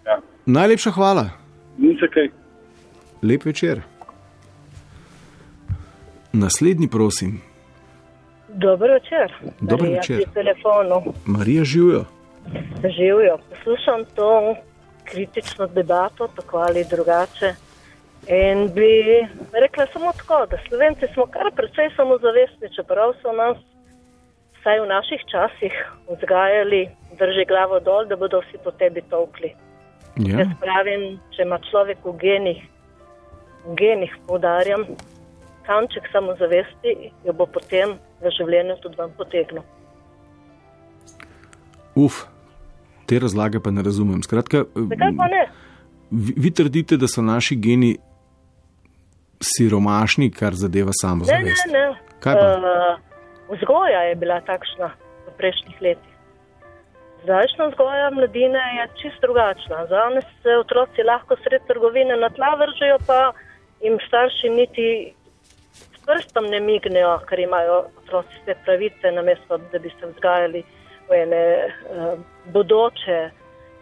[0.05, 0.19] Ja.
[0.45, 1.29] Najlepša hvala.
[3.21, 3.81] Lep večer.
[6.33, 7.50] Naslednji, prosim.
[8.53, 9.33] Dobro večer.
[9.59, 10.23] Dobro večer.
[10.33, 11.13] Telefonu.
[11.25, 12.05] Marija živijo.
[12.97, 13.37] Živijo.
[13.49, 14.55] Poslušam to
[15.03, 17.53] kritično debato, tako ali drugače.
[18.27, 18.91] In bi
[19.61, 23.57] rekla samo tako, da Slovenci smo kar precej samozavestni, čeprav so nas
[24.59, 25.73] vsaj v naših časih
[26.09, 29.55] vzgajali, drži glavo dol, da bodo vsi po tebi tolkli.
[30.15, 30.39] Ja.
[30.39, 32.61] Jaz pravim, če ima človek v genih,
[33.65, 34.85] v genih podarjam,
[35.65, 39.63] kanček samozavesti, jo bo potem v življenju tudi vam potegnil.
[41.95, 42.23] Uf,
[43.09, 44.21] te razlage pa ne razumem.
[44.23, 45.43] Skratka, Zakaj pa ne?
[46.11, 47.95] Vi, vi trdite, da so naši geni
[49.41, 51.67] siromašni, kar zadeva samozavest.
[51.67, 52.01] Ne, ne, ne.
[52.21, 52.99] Uh,
[53.55, 54.91] vzgoja je bila takšna
[55.27, 56.11] v prejšnjih letih.
[57.23, 59.85] Zdajšnja vzgoja mladine je čist drugačna.
[59.89, 63.31] Danes se otroci lahko sred trgovine na tla vržejo, pa
[63.81, 64.87] jim starši niti
[66.01, 70.63] s prstom ne mignejo, ker imajo otroci vse pravice, namesto da bi se vzgajali
[71.09, 72.19] v ene uh,
[72.53, 73.29] bodoče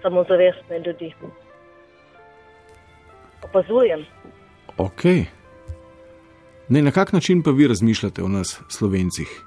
[0.02, 1.14] samozavestne ljudi.
[3.44, 4.06] Opazujem.
[4.78, 5.26] Okay.
[6.70, 9.46] Ne, na kak način pa vi razmišljate o nas, slovencih?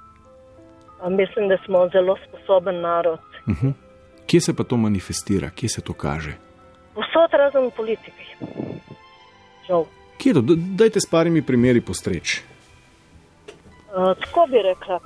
[1.08, 3.18] Mislim, da smo zelo sposoben narod.
[3.46, 3.72] Uh -huh.
[4.26, 6.32] Kje se pa to manifestira, kje se to kaže?
[6.92, 8.24] Vsot razen v politiki.
[9.66, 9.84] Žal.
[10.18, 10.42] Kje to?
[10.76, 12.42] Dajte s parimi primeri postreč.
[13.92, 15.00] Uh, tako bi rekla,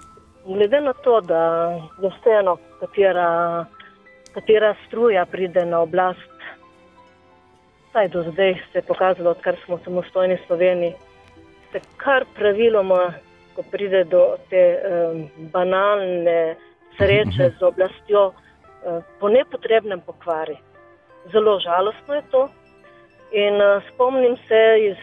[0.46, 1.70] glede na to, da
[2.03, 3.64] je vseeno, katera,
[4.35, 6.37] katera struja pride na oblast,
[7.92, 10.94] saj do zdaj se je pokazalo, odkar smo samostojni Sloveniji
[11.72, 13.12] se kar praviloma,
[13.57, 15.22] ko pride do te um,
[15.53, 16.57] banalne
[16.96, 20.57] sreče z oblastjo, uh, po nepotrebnem pokvari.
[21.33, 22.49] Zelo žalostno je to.
[23.33, 25.01] In uh, spomnim se iz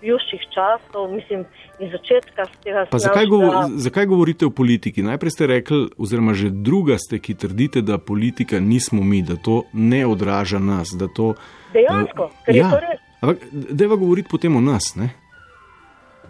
[0.00, 1.44] bivših časov, mislim,
[1.78, 2.98] iz začetka tega sveta.
[2.98, 5.02] Zakaj, govor, zakaj govorite o politiki?
[5.02, 9.62] Najprej ste rekli, oziroma že druga ste, ki trdite, da politika nismo mi, da to
[9.72, 10.94] ne odraža nas.
[11.16, 11.34] To,
[11.72, 13.00] Dejansko, uh, ker ja, je to res.
[13.18, 15.10] Ampak, deva govoriti potem o nas, ne?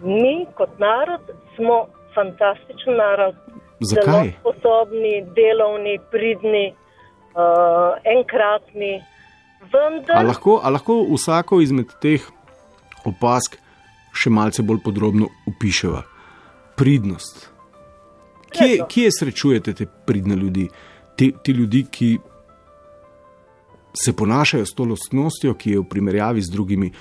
[0.01, 1.21] mi kot narod
[1.55, 3.35] smo fantastičen narod.
[3.79, 4.05] Zakaj?
[4.05, 6.73] Zelo sposobni, delovni, pridni,
[7.35, 8.99] uh, enkratni.
[9.71, 10.17] Vendar...
[10.17, 12.23] A lahko, a lahko vsako izmed teh
[13.09, 13.57] opask
[14.15, 16.03] še malce bolj podrobno opiševa?
[16.79, 17.49] Pridnost.
[18.49, 20.65] Kje, kje srečujete te pridne ljudi,
[21.17, 22.09] te, te ljudi, ki
[23.93, 26.91] se ponašajo s to lastnostjo, ki je v primerjavi z drugimi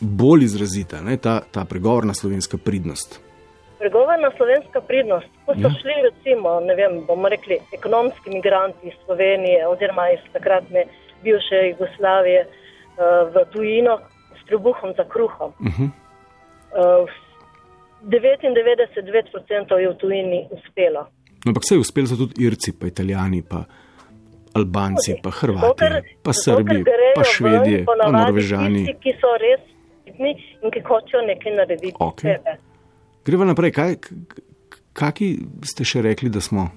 [0.00, 3.20] bolj izrazita, ne, ta, ta pregovorna slovenska pridnost.
[3.78, 5.72] Pregovorna slovenska pridnost, ko so ja.
[5.80, 10.86] šli, recimo, ne vem, bomo rekli, ekonomski migranti iz Slovenije oziroma iz takratne
[11.22, 13.98] bivše Jugoslavije uh, v tujino
[14.46, 15.52] trebuhom za kruhom.
[15.60, 15.88] Uh -huh.
[17.02, 17.08] uh,
[18.06, 21.06] 99% je v tujini uspelo.
[21.44, 23.64] No, ampak vse je uspelo, so tudi Irci, pa Italijani, pa
[24.54, 25.84] Albanci, pa Hrvati,
[26.22, 28.86] pa Srbi, pa Švedje, pa Norvežani.
[28.86, 29.62] Tisti, ki so res
[30.62, 31.96] in ki hočejo nekaj narediti.
[31.98, 32.38] Okay.
[33.24, 33.72] Gremo naprej.
[33.72, 33.96] Kaj,
[34.92, 35.28] kaki
[35.66, 36.70] ste še rekli, da smo?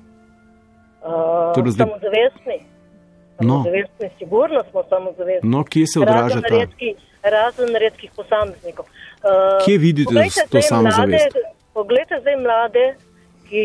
[0.99, 1.87] Uh, zdaj...
[1.87, 2.57] Samozavestni.
[3.39, 3.61] No.
[3.63, 5.49] Samozavestni, sigurno smo samozavestni.
[5.49, 6.65] No, kje se odraža ta?
[7.23, 8.85] Razen redkih posameznikov.
[9.23, 11.37] Uh, kje vidite to samozavest?
[11.73, 12.85] Poglejte zdaj mlade,
[13.49, 13.63] ki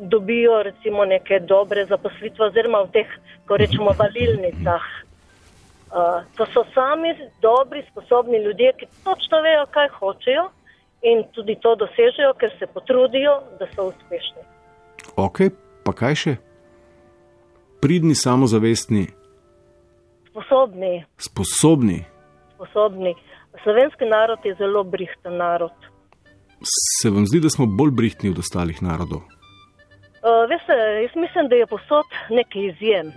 [0.00, 3.10] dobijo recimo neke dobre zaposlitve oziroma v teh,
[3.46, 4.84] ko rečemo, valilnicah.
[5.88, 10.50] Uh, to so sami dobri, sposobni ljudje, ki točno vejo, kaj hočejo
[11.02, 14.42] in tudi to dosežejo, ker se potrudijo, da so uspešni.
[15.16, 15.40] Ok,
[15.84, 16.36] pa kaj še?
[17.80, 19.06] Pridni, samozavestni.
[20.30, 21.04] Sposobni.
[21.18, 22.04] Sposobni.
[22.58, 23.14] Sposobni.
[23.62, 25.74] Slovenski narod je zelo brihten narod.
[27.00, 29.22] Se vam zdi, da smo bolj brihtni od ostalih narodov?
[30.18, 33.12] Uh, veste, jaz mislim, da je posod nekaj izjem.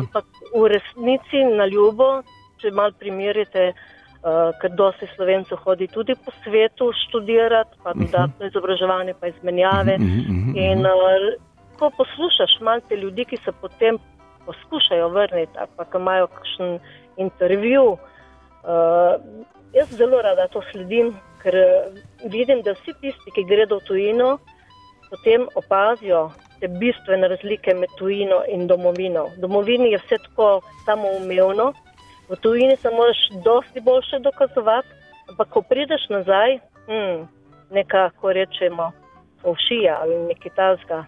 [0.00, 2.20] Ampak v resnici na ljubo,
[2.60, 9.16] če mal primerjate, uh, ker dosti slovencev hodi tudi po svetu študirati, pa dodatno izobraževanje,
[9.20, 9.96] pa izmenjave.
[10.68, 11.24] In uh,
[11.80, 13.96] ko poslušaš malo te ljudi, ki se potem
[14.46, 16.78] poskušajo vrniti, ali pa imajo kakšen
[17.16, 17.96] intervju,
[18.66, 19.14] uh,
[19.72, 22.02] jaz zelo rada to sledim, ker uh,
[22.32, 24.36] vidim, da vsi tisti, ki gredo v tujino,
[25.10, 29.26] potem opazijo te bistvene razlike med tujino in domovino.
[29.36, 31.72] V domovini je vse tako samoumevno,
[32.28, 34.88] v tujini se moraš dosti boljše dokazovati,
[35.30, 37.26] ampak ko prideš nazaj, hm,
[37.70, 38.90] nekako rečemo,
[39.44, 41.04] ovšija ali nekaj tazga.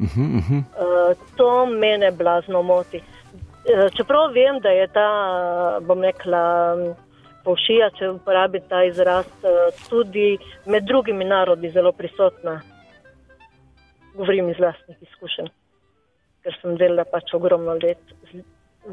[0.00, 3.02] Uh, to mene blazno moti.
[3.60, 5.08] Uh, čeprav vem, da je ta,
[5.84, 6.42] bom rekla,
[7.44, 10.34] povšija, če uporabim ta izraz, uh, tudi
[10.66, 12.60] med drugimi narodi zelo prisotna
[14.14, 15.48] govorim iz vlastnih izkušenj,
[16.44, 18.42] ker sem delala pač ogromno let z,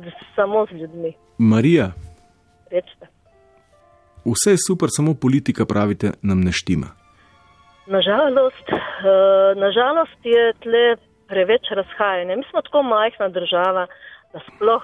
[0.04, 1.14] z, samo z ljudmi.
[1.38, 1.92] Marija,
[2.72, 3.10] Rečete.
[4.26, 6.94] vse je super, samo politika pravite, nam ne štima.
[7.88, 8.68] Nažalost,
[9.56, 10.86] nažalost je tle
[11.28, 12.36] preveč razhajanja.
[12.36, 13.88] Mi smo tako majhna država,
[14.38, 14.84] da sploh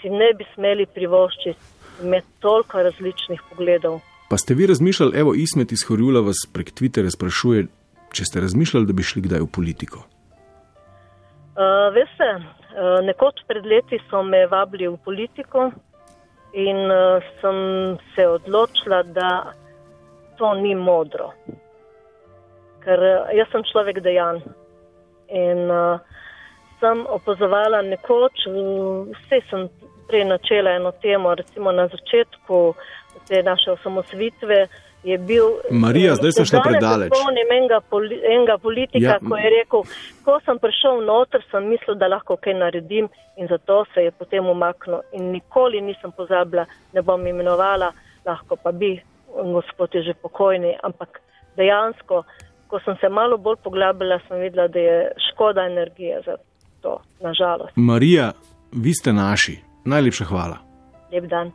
[0.00, 4.00] si ne bi smeli privoščiti med toliko različnih pogledov.
[4.30, 7.66] Pa ste vi razmišljali, evo, Ismet iz Horjula vas prek Twitterja sprašuje,
[8.12, 10.04] če ste razmišljali, da bi šli kdaj v politiko.
[11.52, 15.68] Uh, veste, uh, nekoč pred leti so me vabili v politiko
[16.56, 17.58] in uh, sem
[18.14, 19.52] se odločila, da
[20.38, 21.32] to ni modro.
[22.86, 24.40] Ker uh, jaz sem človek dejan
[25.28, 26.00] in uh,
[26.82, 28.46] sem opazovala nekoč,
[29.14, 29.68] vse sem
[30.08, 32.74] prej načela eno temo, recimo na začetku
[33.28, 34.66] te naše osamosvitve.
[35.02, 37.10] Je bil, Marija, zdaj ste se predaleč.
[37.10, 39.82] Spomnim enega, poli, enega politika, Ja, ja, ko je rekel,
[40.24, 44.46] ko sem prišel noter, sem mislil, da lahko kaj naredim in zato se je potem
[44.46, 45.02] umaknil.
[45.18, 47.90] In nikoli nisem pozabila, ne bom imenovala,
[48.26, 48.92] lahko pa bi,
[49.56, 51.18] gospod je že pokojni, ampak
[51.58, 52.22] dejansko,
[52.70, 56.38] ko sem se malo bolj poglabljala, sem videla, da je škoda energije za
[56.82, 57.72] to, nažalost.
[57.76, 58.32] Marija,
[58.72, 59.58] vi ste naši.
[59.84, 60.58] Najlepša hvala.
[61.12, 61.52] Lep dan.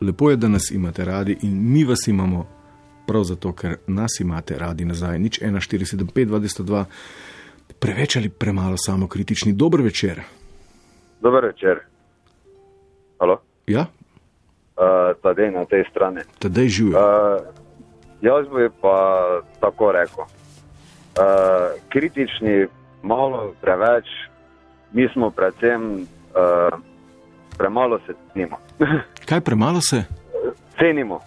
[0.00, 2.46] Lepo je, da nas imate radi in mi vas imamo
[3.06, 5.18] prav zato, ker nas imate radi nazaj.
[5.18, 6.84] Nič 1475, 202,
[7.80, 9.52] preveč ali premalo samokritični.
[9.52, 10.20] Dober večer.
[11.20, 11.80] Dober večer.
[13.20, 13.40] Halo?
[13.66, 13.86] Ja,
[14.76, 16.20] Uh, Tadej na tej strani.
[16.38, 17.00] tedaj živijo.
[17.00, 17.40] Uh,
[18.20, 19.24] jaz bi pa
[19.60, 20.24] tako rekel.
[20.24, 20.28] Uh,
[21.88, 22.66] kritični,
[23.06, 24.04] malo preveč,
[24.92, 26.78] mi smo predvsem uh,
[27.58, 28.56] premalo se cenimo.
[29.28, 30.04] Kaj premalo se?
[30.78, 31.20] cenimo.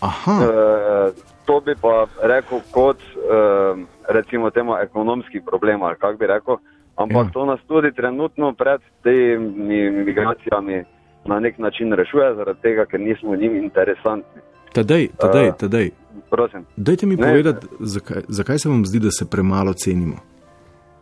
[0.00, 1.14] Aha, Uh,
[1.46, 6.56] to bi pa rekel kot uh, recimo temu ekonomski problem ali kako bi rekel.
[6.96, 7.30] Ampak Ja.
[7.32, 10.84] to nas tudi trenutno pred temi migracijami
[11.24, 14.40] na nek način rešuje, zaradi tega, ker nismo njim interesantni.
[14.72, 15.90] tedaj, tedaj, Uh, tedaj.
[16.30, 16.64] Prosim.
[16.76, 17.22] Dajte mi Ne.
[17.22, 20.16] povedati, zakaj, zakaj se vam zdi, da se premalo cenimo.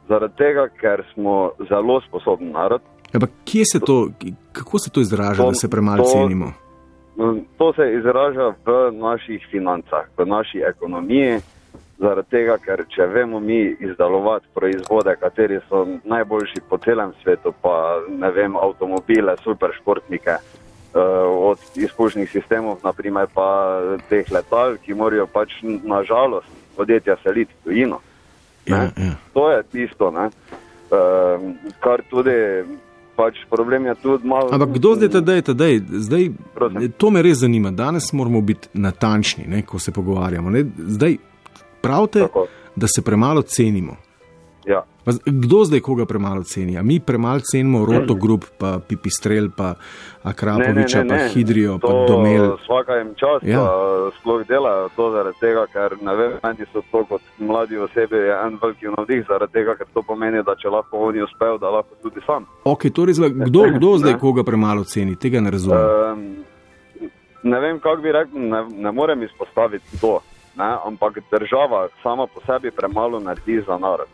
[0.09, 2.81] Zaradi tega, ker smo zelo sposobni narod.
[3.15, 4.09] Ampak kje se to,
[4.53, 6.53] kako se to izraža, To- da se premalo cenimo?
[7.17, 11.41] Mm, To se izraža v naših financah, v naši ekonomiji.
[11.99, 18.01] Zaradi tega, ker če vemo mi izdelovati proizvode, kateri so najboljši po celem svetu, pa
[18.09, 20.99] ne vem, avtomobile, superšportnike, eh,
[21.51, 25.51] od izpušnih sistemov, naprimer pa teh letal, ki morajo pač
[25.85, 28.01] nažalost podjetja seliti v tujino.
[28.67, 29.15] Ja, ja.
[29.35, 30.31] To je tisto, ne?
[30.93, 32.31] Um, kar tudi
[33.17, 34.49] pač problem je tudi malo.
[34.53, 36.93] Ampak kdo zdaj, tedaj, tedaj, zdaj, Prosim.
[36.99, 37.71] to me res zanima.
[37.71, 40.51] Danes moramo biti natančni, ne, ko se pogovarjamo.
[40.51, 40.65] Ne.
[40.79, 41.17] Zdaj
[41.81, 42.47] pravite, Tako.
[42.77, 43.97] da se premalo cenimo.
[44.67, 44.83] Ja.
[45.05, 46.79] Pa Kdo zdaj koga premalo ceni?
[46.79, 49.75] A mi premalo cenimo Roto Group, pa Pipistrel, pa
[50.23, 52.57] Akrapoviča, pa Hidrijo, pa to Domel.
[52.57, 53.67] Vsaka jim čas, Ja.
[54.21, 58.59] sploh delajo to zaradi tega, ker ne vem, meni so to kot mladi osebi en
[58.63, 62.21] veliki navdih, zaradi tega, ker to pomeni, da če lahko oni uspejo, da lahko tudi
[62.27, 62.47] sam.
[62.65, 64.19] Ok, torej, zdaj, kdo, kdo zdaj Ne.
[64.19, 65.17] koga premalo ceni?
[65.17, 65.79] Tega ne razumem.
[65.79, 66.37] Um,
[67.43, 70.21] ne vem, kako bi rekel, ne, ne morem izpostaviti to,
[70.57, 74.07] ne, ampak država sama po sebi premalo naredi za narod.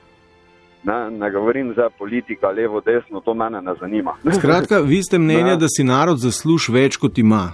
[0.85, 4.14] Ne, ne govorim za politika, levo, desno, to mene ne zanima.
[4.39, 5.57] Skratka, vi ste mnenja, Ne.
[5.57, 7.53] da si narod zasluži več, kot ima.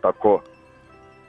[0.00, 0.40] Tako.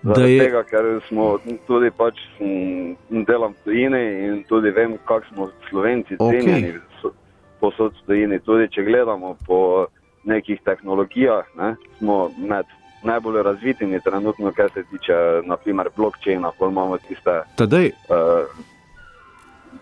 [0.01, 4.97] Da Zaradi je- tega, ker smo tudi pač m, delam v tujini in tudi vem,
[5.05, 6.41] kako smo Slovenci Okej.
[6.41, 7.13] cenjeni so-
[7.59, 8.39] posod v tujini.
[8.39, 9.86] Tudi če gledamo po
[10.23, 12.65] nekih tehnologijah, ne, smo med
[13.03, 15.13] najbolj razvitimi trenutno, kar se tiče
[15.43, 18.47] naprimer blockchaina, ko imamo tiste, Tadej, uh,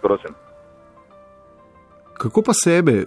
[0.01, 0.33] prosim.
[2.21, 3.05] Kako pa sebe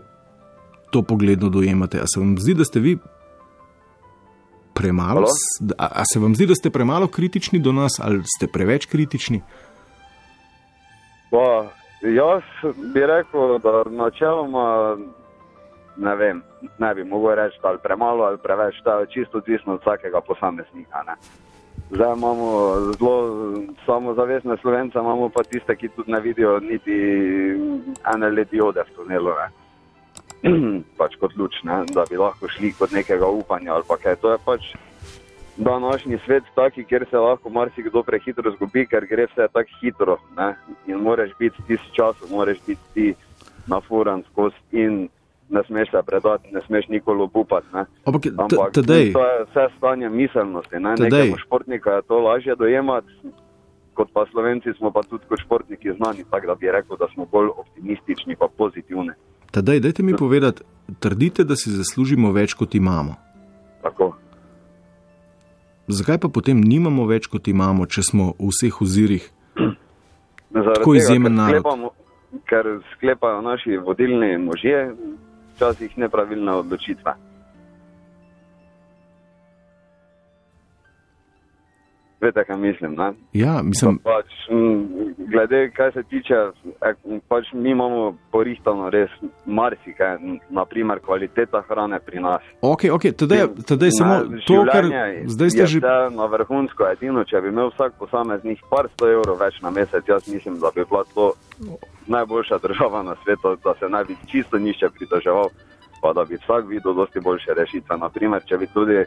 [0.90, 1.98] to pogledno dojemate?
[1.98, 2.98] A se vam zdi, da ste vi
[4.74, 5.26] premalo, Halo?
[5.78, 9.42] a, a se vam zdi, da ste premalo kritični do nas ali ste preveč kritični?
[11.30, 11.70] Pa,
[12.02, 12.42] jaz
[12.94, 14.96] bi rekel, da načeloma
[15.96, 16.42] ne vem,
[16.78, 21.02] ne bi mogel reči, ali premalo ali preveč, to je čisto odvisno od vsakega posameznika.
[21.06, 21.14] Ne.
[21.90, 22.48] Zdaj imamo
[22.98, 23.16] zelo
[23.86, 26.96] samozavestne slovence, imamo pa tiste, ki tudi ne vidijo niti
[28.14, 29.34] ene le diode v tunelu.
[29.40, 29.48] Ne.
[30.98, 34.16] pač kot luč, ne, da bi lahko šli kot nekega upanja ali pa kaj.
[34.20, 34.72] To je pač
[35.56, 40.16] današnji svet taki, kjer se lahko marsikdo prehitro zgubi, ker gre vse tako hitro.
[40.36, 40.54] Ne?
[40.86, 43.14] In moraš biti tisti čas, moraš biti ti
[43.66, 45.08] na furan skozi in
[45.54, 47.66] ne smeš se predati, ne smeš nikoli obupati.
[47.72, 47.82] Ne?
[48.04, 50.76] Ampak, Ampak tedej- to je vse stanje miselnosti.
[50.76, 50.94] Ne?
[50.96, 51.10] Tedej.
[51.20, 53.12] Nekemu športniku je to lažje dojemati,
[53.94, 57.26] kot pa slovenci smo pa tudi kot športniki znani, tako da bi rekel, da smo
[57.26, 59.14] bolj optimistični pa pozitivni.
[59.50, 60.62] Tadej, dajte mi povedati,
[60.98, 63.14] trdite, da si zaslužimo več, kot imamo.
[63.82, 64.12] Tako.
[65.88, 69.30] Zakaj pa potem nimamo več, kot imamo, če smo v vseh ozirih?
[70.50, 71.60] Tako izjemen narod.
[71.60, 71.90] sklepamo-
[72.44, 74.90] Ker sklepajo naši vodilni možje,
[75.54, 77.33] včasih nepravilne odločitve.
[82.24, 82.94] Veste, kaj mislim?
[82.94, 83.12] Ne?
[83.32, 84.32] Ja, mislim, Pa Pač,
[85.28, 86.34] glede, kaj se tiče,
[86.80, 86.96] ek,
[87.28, 89.10] pač mi imamo porihtano res
[89.46, 90.16] marsikaj,
[90.50, 92.42] naprimer kvaliteta hrane pri nas.
[92.62, 94.84] ok, ok, tedej, tedej samo Ne, to, kar
[95.26, 95.80] zdaj ste že.
[96.10, 100.28] na vrhunsko edino, če bi imel vsak posameznik par sto evrov več na mesec, jaz
[100.28, 101.32] mislim, da bi bila to
[102.06, 105.48] najboljša država na svetu, da se ne bi čisto nišče pritoževal,
[106.02, 107.96] pa da bi vsak videl dosti boljše rešitve.
[107.96, 109.04] Naprimer, če bi tudi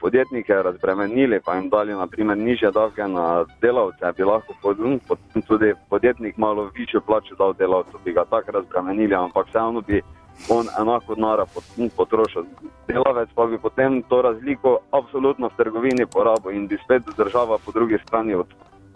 [0.00, 5.18] podjetnike razbremenili, pa jim dali naprimer nižje davke na delavce, bi lahko pod, m, pod,
[5.48, 10.00] tudi podjetnik malo višjo plačo dal delavcu, bi ga tako razbremenili, ampak vseeno bi
[10.48, 12.44] on enako denara pot, m, potrošil.
[12.88, 17.72] Delavec pa bi potem to razliko absolutno v trgovini porabil in bi spet država po
[17.72, 18.46] drugi strani od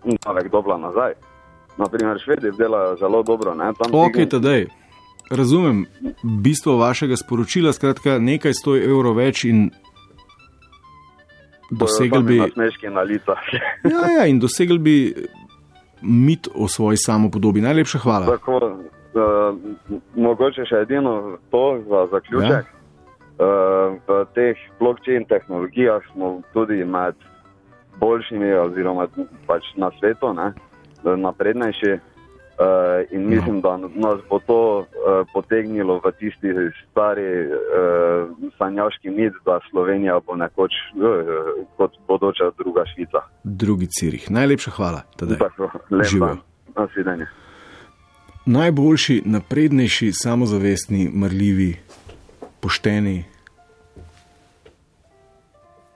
[0.05, 1.13] m, davek dobila nazaj.
[1.77, 3.55] Naprimer, švedi delajo zelo dobro.
[3.55, 3.65] Ne?
[3.79, 4.67] Tam Ok, sigurno- tedej.
[5.31, 5.85] Razumem
[6.43, 9.71] bistvo vašega sporočila, skratka, nekaj sto evrov več in
[11.71, 12.39] dosegli bi.
[12.39, 13.37] Nasmeški na lica.
[13.93, 15.15] Ja, ja, in dosegli bi
[16.03, 17.61] mit o svoji samopodobi.
[17.61, 18.27] Najlepša hvala.
[18.27, 19.57] Tako, uh,
[20.17, 22.67] mogoče še edino to za zaključek.
[22.67, 22.75] Ja.
[23.39, 27.15] Uh, v teh blockchain tehnologijah smo tudi med
[28.01, 29.07] boljšimi, oziroma
[29.47, 30.53] pač na svetu, ne,
[31.05, 31.99] naprednejši.
[32.59, 32.65] Uh,
[33.15, 34.87] in mislim, da nas bo to uh,
[35.33, 36.49] potegnilo v tisti
[36.91, 41.05] stari uh, sanjaški mit, da Slovenija bo nekoč uh,
[41.77, 43.19] kot bodoča druga Švica.
[43.45, 44.31] Drugi cirih.
[44.31, 45.03] Najlepša hvala.
[45.17, 46.27] Tako, lep Živijo.
[46.27, 46.39] dan.
[46.77, 47.27] Nasvidenje.
[48.47, 51.77] Najboljši, naprednejši, samozavestni, marljivi,
[52.61, 53.25] pošteni.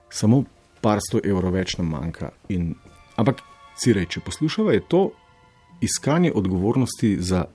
[0.09, 0.43] Samo
[0.81, 2.29] par sto evrov več nam manjka.
[2.49, 2.75] In,
[3.17, 3.41] ampak,
[3.75, 5.01] cirej, če poslušava, je to
[5.83, 7.45] iskanje odgovornosti za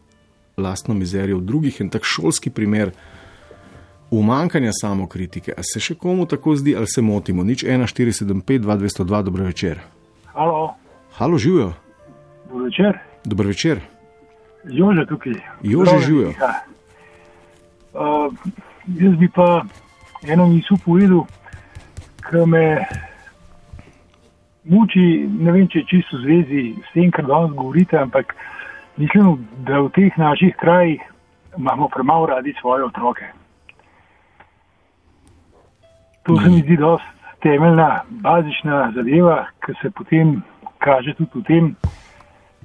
[0.57, 2.91] lastno mizerijo v drugih in tak šolski primer
[4.11, 5.53] umankanja samokritike.
[5.57, 7.45] A se še komu tako zdi, ali se motimo?
[7.45, 9.81] Nič 1475, 2202, dobro večer.
[10.33, 10.74] Halo,
[11.18, 11.72] Halo, živijo,
[12.49, 12.99] dobro večer.
[13.24, 13.81] dobro večer.
[14.64, 15.33] Jože tukaj.
[15.62, 16.33] Jože živijo.
[17.95, 18.33] Uh,
[18.87, 19.62] jaz bi pa
[20.22, 21.24] eno misel povedal,
[22.29, 22.87] ki me
[24.69, 28.35] muči, ne vem, če je čisto v zvezi s tem, kar danes govorite, ampak
[28.97, 31.03] mislim, da v teh naših krajih
[31.59, 33.27] imamo premalo radi svoje otroke.
[36.29, 40.43] To se mi zdi dosti temeljna, bazična zadeva, ki se potem
[40.79, 41.77] kaže tudi v tem,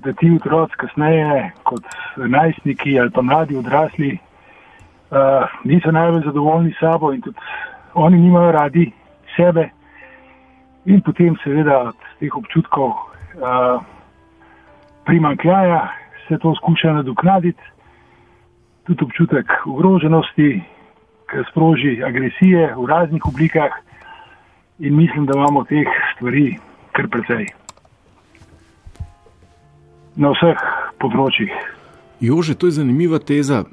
[0.03, 1.85] da ti otroci kasneje, kot
[2.17, 7.37] najstniki ali pa mladi odrasli, uh, niso najbolj zadovoljni s sabo in tudi
[7.93, 8.91] oni nimajo radi
[9.35, 9.69] sebe.
[10.85, 13.79] In potem, seveda, od teh občutkov uh,
[15.07, 15.87] primankljaja
[16.27, 17.63] se to skuša nadoknaditi,
[18.83, 20.49] tudi občutek ogroženosti,
[21.31, 23.71] ki sproži agresije v raznih oblikah,
[24.79, 26.57] in mislim, da imamo teh stvari
[26.91, 27.47] kar precej.
[30.15, 30.59] Na vseh
[31.01, 31.53] področjih.
[32.21, 33.63] Jože, to je zanimiva teza,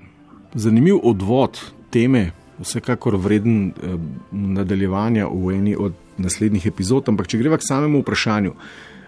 [0.54, 1.58] zanimiv odvod
[1.90, 2.30] teme,
[2.60, 3.96] vsekakor vreden eh,
[4.30, 7.08] nadaljevanja v eni od naslednjih epizod.
[7.08, 8.52] Ampak, če greva k samemu vprašanju,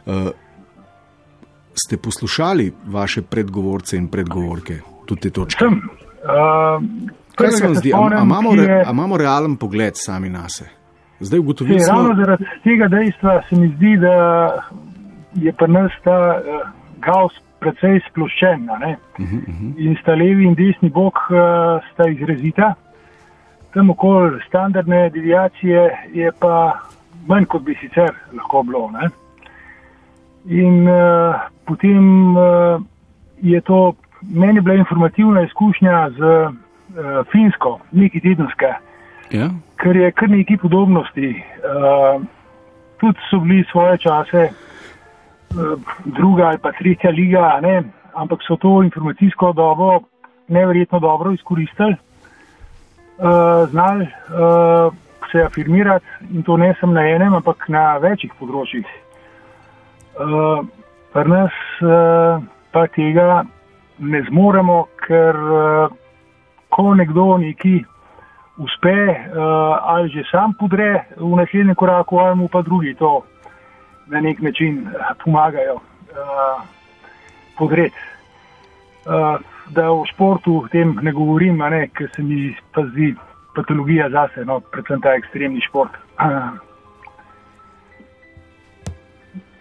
[0.07, 0.31] eh,
[1.75, 5.65] ste poslušali vaše predgovorce in predgovorke, tudi te točke?
[5.65, 5.81] Sem.
[6.23, 6.83] Uh,
[7.35, 10.69] Kaj se vam zdi, a, a, imamo, re, a imamo realen pogled sami na se?
[11.21, 14.15] Zdaj ugotovili Sej, ravno smo, zaradi tega dejstva se mi zdi, da
[15.35, 16.69] je pri nas ta uh,
[17.03, 18.69] Gauss precej sploščen.
[18.71, 18.97] a ne.
[19.79, 22.75] In sta levi in desni bok uh, sta izrazita.
[23.73, 26.79] Tam okoli standardne deviacije je pa
[27.27, 28.91] manj, kot bi sicer lahko bilo.
[28.91, 29.09] Ne.
[30.47, 32.83] In uh, potem uh,
[33.41, 36.53] je to, meni je bila informativna izkušnja z uh,
[37.33, 38.77] Finsko, neki tedenska,
[39.33, 39.49] Ja?
[39.81, 41.29] ker je kar nekaj podobnosti.
[41.65, 42.23] Uh,
[43.01, 47.83] tudi so bili svoje čase uh, druga ali pa tretja liga, ne?
[48.15, 50.01] ampak so to informacijsko dobo
[50.49, 51.97] neverjetno dobro izkoristili,
[53.19, 54.95] uh, znali uh,
[55.33, 58.87] se afirmirati in to ne samo na enem, ampak na večjih področjih.
[60.21, 60.65] Uh,
[61.13, 61.53] Pri nas
[61.85, 62.41] uh,
[62.73, 63.43] pa tega
[64.01, 65.93] ne zmoremo, ker uh,
[66.73, 67.83] ko nekdo neki
[68.57, 73.21] uspe uh, ali že sam podre v naslednjem koraku, ali mu pa drugi to
[74.07, 76.61] na nek način eh, pomagajo uh,
[77.59, 77.97] podreti.
[79.07, 79.41] Uh,
[79.71, 83.15] da o športu o tem ne govorim, ne, ker se mi pa zdi
[83.55, 85.97] patologija zase, no, predvsem ta ekstremni šport.
[86.21, 86.53] Uh,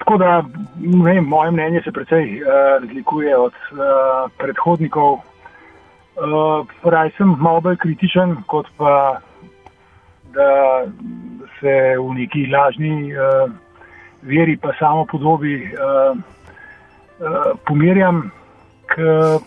[0.02, 0.44] Tako da,
[0.80, 2.48] ne vem, moje mnenje se precej uh,
[2.82, 5.14] razlikuje od uh, predhodnikov.
[5.14, 9.22] Uh, Raj sem malo bolj kritičen, kot pa
[10.34, 10.84] da
[11.60, 13.52] se v neki lažni uh,
[14.22, 18.32] veri, pa samo podobi uh, uh, pomirjam,
[18.90, 19.38] ker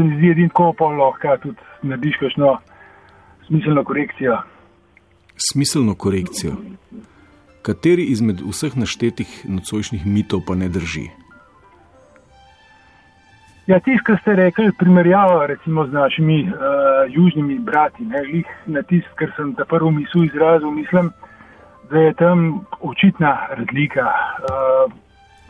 [0.00, 2.56] se mi zdi edino tako pol lahko tudi narediš kakšno
[3.46, 4.38] smiselno korekcijo.
[5.36, 6.52] Smiselno korekcijo.
[7.62, 11.10] Kateri izmed vseh naštetih nocojšnjih mitov pa ne drži?
[13.66, 16.54] Ja, tisto, kar ste rekli, primerjava recimo z našimi uh,
[17.08, 21.12] južnimi brati, ne, lih na tisto, kar sem ta prvo misel izrazil, mislim,
[21.90, 24.08] da je tam očitna razlika.
[24.48, 24.92] Uh,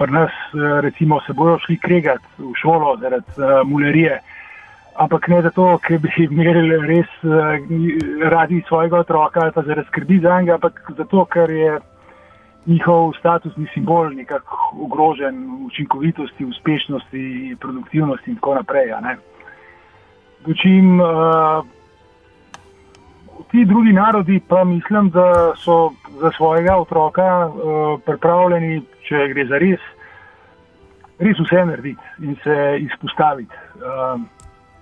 [0.00, 4.20] Pri nas uh, recimo se bojo šli kregati v šolo zaradi uh, mulerije,
[4.94, 7.56] ampak ne zato, ker bi imeli res uh,
[8.30, 11.78] radi svojega otroka ali pa zaradi skrbi za njega, ampak zato, ker je
[12.66, 18.92] njihov statusni simbol nekako ogrožen učinkovitosti, uspešnosti, produktivnosti in tako naprej.
[20.46, 21.64] Dočim uh,
[23.50, 29.58] ti drugi narodi pa mislim, da so za svojega otroka uh, pripravljeni, če gre za
[29.58, 29.80] res,
[31.18, 33.54] res vse narediti in se izpostaviti.
[33.80, 34.20] Uh,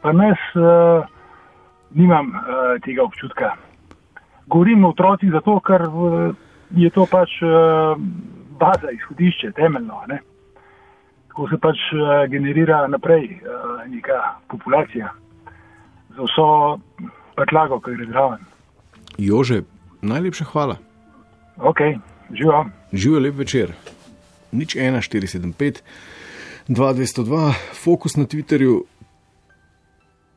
[0.02, 1.06] pa nas uh,
[1.90, 3.54] nimam uh, tega občutka.
[4.46, 6.34] Govorim o otrocih zato, ker uh,
[6.70, 7.98] je to pač uh,
[8.60, 10.02] baza, izhodišče, temeljno.
[10.08, 10.20] Ne?
[11.28, 15.12] Tako se pač uh, generira naprej uh, neka populacija
[16.16, 16.78] za vso
[17.36, 18.44] prtlago, ki gre zraven.
[19.18, 19.62] Jože,
[20.02, 20.76] najlepša hvala.
[21.58, 21.80] Ok,
[22.30, 22.66] živo.
[22.92, 23.72] Živijo lep večer.
[24.52, 25.82] Nič 1, 475,
[26.68, 28.82] 2202, fokus na Twitterju.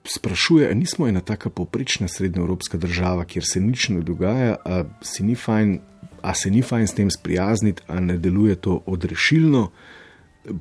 [0.04, 5.24] Sprašuje, ali nismo ena taka poprečna srednjeevropska država, kjer se nič ne dogaja, a, si
[5.24, 5.80] ni fajn,
[6.22, 9.70] a se ni fajn s tem sprijazniti, a ne deluje to odrešilno.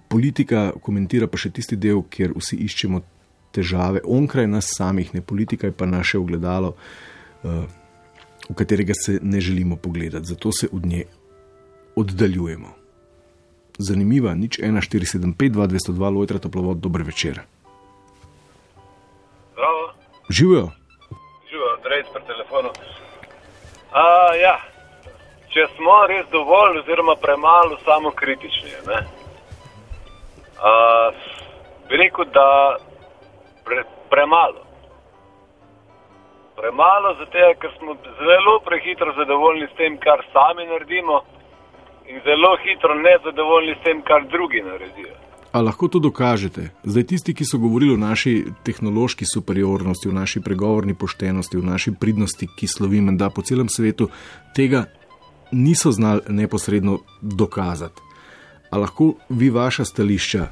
[0.08, 3.00] Politika komentira pa še tisti del, kjer vsi iščemo
[3.50, 6.74] težave onkraj nas samih, ne politika je pa naše ogledalo,
[7.42, 7.64] uh,
[8.50, 11.04] v katerega se ne želimo pogledati, zato se od nje
[11.96, 12.74] oddaljujemo.
[13.78, 17.40] Zanimiva, nič 1, 475, 202, Lojtra, toplovod, dober večer.
[20.30, 20.68] Živijo.
[21.50, 22.70] živo, Andrej pri telefonu.
[23.92, 24.56] A, ja,
[25.52, 29.00] če smo res dovolj oziroma premalo samokritični, ne?
[30.62, 30.70] A,
[31.88, 32.76] bi rekel, da
[33.64, 34.62] pre, premalo.
[36.56, 41.24] Premalo zato, ker smo zelo prehitro zadovoljni s tem, kar sami naredimo
[42.06, 45.29] in zelo hitro nezadovoljni s tem, kar drugi naredijo.
[45.52, 46.70] A lahko to dokažete?
[46.86, 51.90] Zdaj, tisti, ki so govorili o naši tehnološki superiornosti, o naši pregovorni poštenosti, o naši
[52.00, 54.08] pridnosti, ki slovi menda po celem svetu,
[54.56, 54.84] tega
[55.52, 58.00] niso znali neposredno dokazati.
[58.70, 60.46] A lahko vi vaša stališča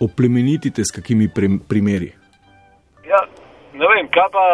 [0.00, 2.12] oplemenitite s kakimi prim- primeri?
[3.10, 3.26] Ja,
[3.74, 4.46] ne vem, kaj pa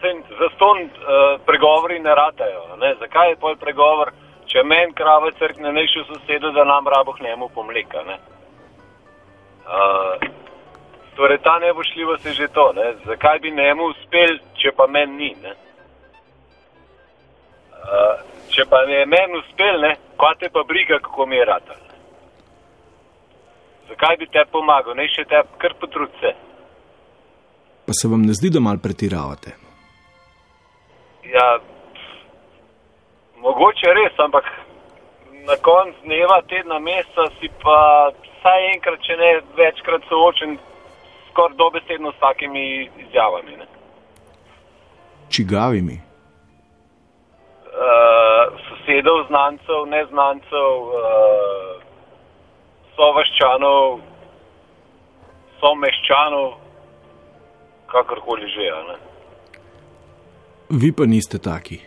[0.00, 2.76] se za ston uh, pregovori ne ratajo.
[2.76, 2.94] Ne?
[3.00, 4.12] Zakaj je pol pregovor,
[4.52, 8.04] če meni krava crkne, ne še sosedu, da nam rabo hnemo pomleka.
[8.04, 8.18] Ne?
[9.64, 10.20] Uh,
[11.16, 12.72] torej, ta nebošljivost je že to.
[12.72, 12.94] Ne?
[13.06, 15.30] Zakaj bi njemu uspel, če pa meni ni?
[15.42, 15.54] Ne?
[17.84, 21.76] Uh, če pa je meni uspel, ne, kaj te pa briga, kako mi je rata.
[23.88, 26.32] Zakaj bi te pomagal, ne še te kar potrudce.
[27.84, 29.52] Pa se vam ne zdi, da mal pretiravate?
[31.28, 31.48] Ja,
[33.44, 34.48] mogoče res, ampak
[35.46, 40.56] na koncu dneva, tedna, meseca si pa vsaj enkrat, če ne večkrat soočen
[41.30, 43.56] skoraj dobesedno s takimi izjavami.
[43.60, 43.66] Ne?
[45.28, 45.98] Čigavimi.
[47.74, 51.82] Uh, sosedov, znancev, neznancev, uh,
[52.96, 53.98] sovaščanov,
[55.60, 56.52] someščanov,
[57.90, 58.70] kakorkoli že.
[58.90, 59.00] Ne?
[60.70, 61.80] Vi pa niste taki.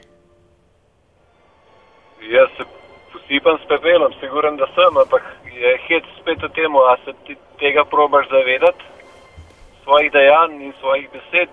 [2.28, 2.77] Jaz se
[3.28, 7.36] posipam s pepelom, siguren, da sem, ampak je hec spet o tem, a se ti
[7.60, 8.84] tega probaš zavedati,
[9.84, 11.50] svojih dejanj in svojih besed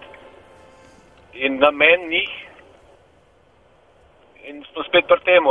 [1.34, 2.30] in namen njih.
[4.44, 5.42] In smo spet pri tem,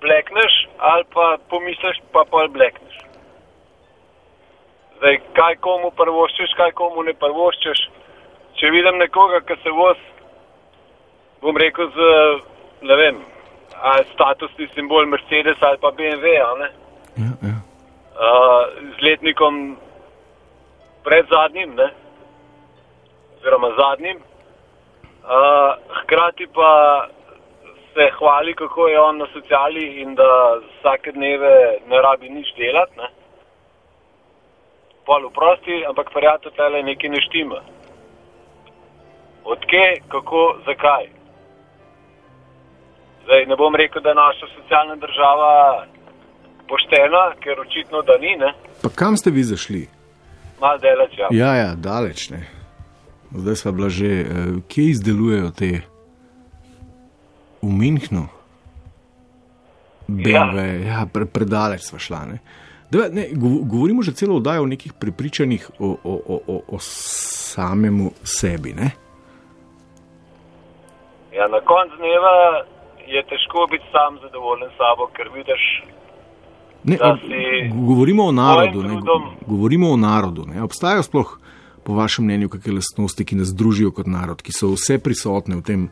[0.00, 2.98] blekneš ali pa pomisliš, pa pa blekneš.
[4.96, 7.88] Zdaj, kaj komu prvoščeš, kaj komu ne prvoščeš.
[8.60, 9.96] Če vidim nekoga, ki se voz,
[11.40, 12.10] bom rekel, z,
[12.82, 13.33] ne vem, ali
[14.12, 16.26] statusni simbol Mercedes ali pa BMW?
[16.34, 16.48] Ja,
[17.42, 17.58] ja.
[18.14, 18.64] Uh,
[18.98, 19.76] z letnikom
[21.04, 21.90] pred zadnjim, ne?
[23.36, 24.16] oziroma zadnjim.
[24.16, 26.70] Uh, hkrati pa
[27.94, 32.96] se hvali, kako je on na sociali in da vsake dneve ne rabi nič delati.
[32.96, 33.08] Ne?
[35.06, 37.60] Pol vprosti, ampak prijatelj tele nekaj ne štima.
[39.44, 41.23] Odkje, kako, zakaj?
[43.24, 45.86] Zdaj, ne bom rekel, da je naša socialna država
[46.68, 48.52] poštena, ker očitno da ni, ne?
[48.82, 49.88] Pa kam ste vi zašli?
[50.60, 51.28] Mal delač, ja.
[51.32, 52.44] Ja, ja, daleč ne.
[53.32, 54.26] Zdaj smo bila že, eh,
[54.68, 55.70] kje izdelujejo te
[57.62, 58.28] v Münchnu?
[60.08, 62.24] BMW, ja, ja pre, predaleč smo šla.
[62.26, 62.38] Ne?
[62.92, 66.78] Deva, ne, gov- govorimo že celo oddajo o nekih prepričanjih o, o, o, o, o
[66.80, 68.74] samemu sebi.
[68.76, 68.92] Ne?
[71.32, 71.48] ja.
[71.48, 72.64] Na koncu dneva
[73.06, 75.64] je težko biti sam zadovoljen s sabo, ker vidiš,
[76.84, 77.16] Ne, a,
[77.72, 78.82] govorimo o narodu.
[78.82, 79.00] Ne,
[79.46, 80.44] govorimo o narodu.
[80.46, 80.62] Ne.
[80.62, 81.38] Obstajajo sploh,
[81.84, 85.64] po vašem mnenju, kakšne lastnosti, ki nas družijo kot narod, ki so vse prisotne v
[85.64, 85.86] tem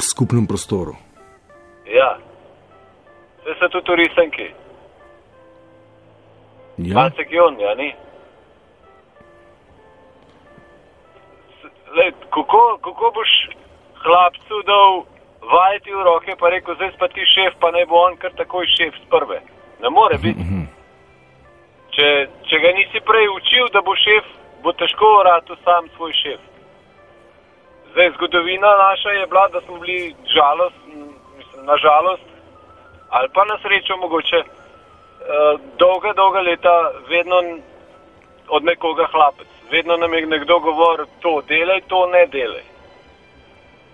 [0.00, 0.96] skupnem prostoru.
[1.88, 2.18] ja.
[3.40, 4.50] Vse so tudi risanki.
[6.78, 7.88] Ja, Malce gjon, ja, ni.
[11.96, 13.32] Lej, kako, kako boš
[14.04, 15.02] hlapcu dal
[15.42, 18.66] vajeti v roke, pa rekel, zdaj pa ti šef, pa ne bo on kar takoj
[18.76, 19.40] šef z prve.
[19.80, 20.44] Ne more biti.
[21.96, 22.08] Če,
[22.48, 24.28] če ga nisi prej učil, da bo šef,
[24.62, 26.40] bo težko vrati sam svoj šef.
[27.92, 30.76] Zdaj, zgodovina naša je bila, da smo bili žalost,
[31.36, 32.26] mislim, na žalost,
[33.10, 36.76] ali pa na srečo mogoče, eh, dolga, dolga leta
[37.08, 37.40] vedno
[38.48, 39.48] od nekoga hlapec.
[39.70, 42.69] Vedno nam je nekdo govoril, to delaj, to ne delaj.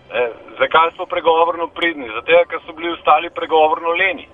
[0.06, 0.20] E,
[0.58, 2.06] zakaj smo pregovorno pridni?
[2.14, 4.28] Zato, ker so bili ostali pregovorno leni.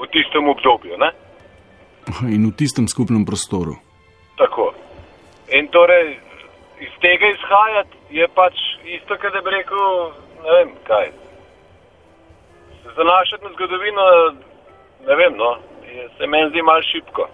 [0.00, 1.10] V tistem obdobju, ne?
[2.28, 3.76] in v tistem skupnem prostoru.
[4.36, 4.74] Tako.
[5.52, 6.18] In torej
[6.80, 8.54] iz tega izhajati je pač
[8.84, 9.84] isto, kot da bi rekel,
[10.44, 11.12] ne vem kaj.
[12.82, 14.04] Se zanašati na zgodovino,
[15.08, 15.50] ne vem, no,
[16.16, 17.28] se meni zdi malo šipko.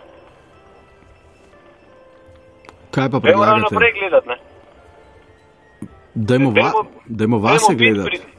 [2.91, 3.67] Kaj pa predlagate?
[3.69, 4.37] naprej gledati, ne?
[6.17, 6.73] Dajmo, va,
[7.07, 8.09] Dajmo- vase gledati.
[8.11, 8.33] pridni.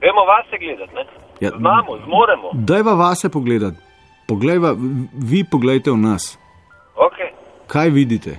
[0.00, 1.04] Dajmo vase gledati, ne?
[1.40, 2.50] Ja, Znamo, zmoremo.
[2.52, 3.76] Dajva vase pogledati.
[4.28, 4.74] Poglejva,
[5.30, 6.38] vi pogledajte v nas.
[6.96, 7.30] Okay.
[7.66, 8.30] Kaj vidite?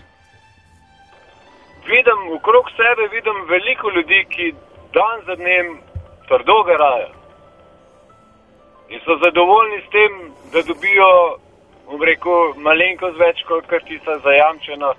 [1.88, 4.45] Vidim okrog sebe, vidim veliko ljudi, ki
[4.93, 5.66] dan za dnem
[6.28, 7.09] trdo garajo.
[8.89, 10.12] In so zadovoljni s tem,
[10.53, 11.09] da dobijo,
[11.88, 14.93] bom rekel, malenkost več kot kar tista zajamčena.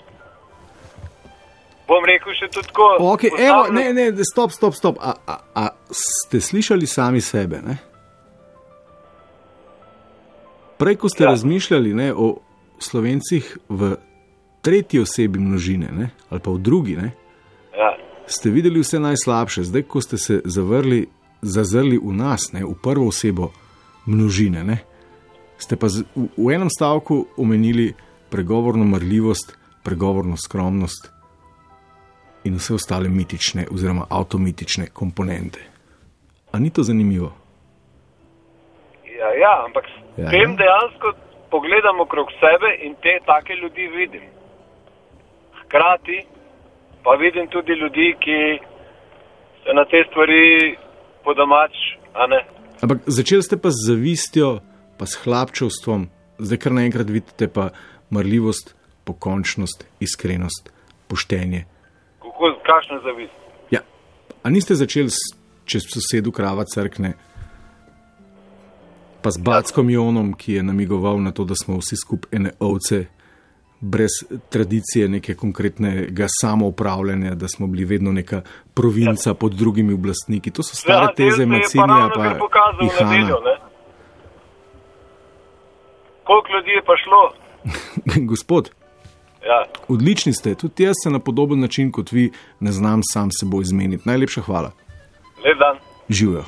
[1.89, 2.97] Bom rekel še tudi tako.
[3.13, 4.97] Okay, postavljam- evo, ne, ne, stop, stop, stop.
[5.01, 7.61] A, a, a ste slišali sami sebe?
[7.61, 7.77] Ne?
[10.79, 11.31] Prej, ko ste ja.
[11.31, 12.39] razmišljali ne, o
[12.79, 13.97] slovencih v
[14.61, 17.13] tretji osebi množine ne, ali pa v drugi, ne,
[17.73, 17.97] Ja.
[18.27, 19.63] ste videli vse najslabše.
[19.65, 21.07] Zdaj, ko ste se zavrli,
[21.43, 23.51] zazrli v nas, ne, v prvo osebo
[24.07, 24.79] množine, ne,
[25.59, 27.95] ste pa z, v, v enem stavku omenili
[28.31, 31.11] pregovorno marljivost, pregovorno skromnost
[32.45, 35.61] in vse ostale mitične oziroma avtomitične komponente.
[36.53, 37.33] A ni to zanimivo?
[39.19, 40.31] Ja, ja, ampak s Ja.
[40.31, 41.13] tem dejansko
[41.51, 44.23] pogledam okrog sebe in te take ljudi vidim.
[45.65, 46.19] Hkrati
[47.05, 48.39] pa vidim tudi ljudi, ki
[49.65, 50.77] se na te stvari
[51.25, 51.73] po domač,
[52.15, 52.41] a ne.
[52.83, 54.61] Ampak začeli ste pa z zavistjo,
[54.99, 57.71] pa s hlapčevstvom, zdaj kar naenkrat vidite pa
[58.11, 58.75] marljivost,
[59.05, 60.71] pokončnost, iskrenost,
[61.09, 61.65] poštenje.
[62.63, 63.33] Kako, kakšna zavist.
[63.71, 63.81] Ja,
[64.43, 67.15] a niste začeli, s- če sosedu krava crkne,
[69.23, 73.07] Pa z Backom Jonom, ki je namigoval na to, da smo vsi skupaj ene ovce,
[73.81, 74.11] brez
[74.51, 78.43] tradicije neke konkretnega samoupravljanja, da smo bili vedno neka
[78.75, 79.35] provinca ja.
[79.35, 80.51] pod drugimi oblastniki.
[80.51, 82.27] To so stare ja, teze Macinija pa
[82.85, 83.59] Ihana.
[86.25, 87.23] Koliko ljudi je pa šlo?
[88.31, 88.71] Gospod.
[89.47, 89.65] Ja.
[89.89, 92.31] Odlični ste, tudi jaz se na podoben način kot vi
[92.61, 94.03] ne znam sam seboj izmeniti.
[94.07, 94.71] Najlepša hvala.
[95.45, 95.77] Lep dan.
[96.09, 96.45] Živijo.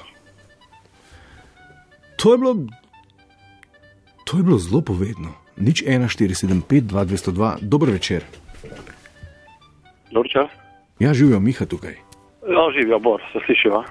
[2.16, 2.56] To je bilo,
[4.24, 5.34] to je bilo zelo povedno.
[5.56, 8.24] Nič 1475, 2202, dober večer.
[10.10, 10.50] Dobročas.
[10.98, 11.94] Ja, živijo Miha tukaj.
[12.46, 13.84] No, živijo, Bor, se slišiva.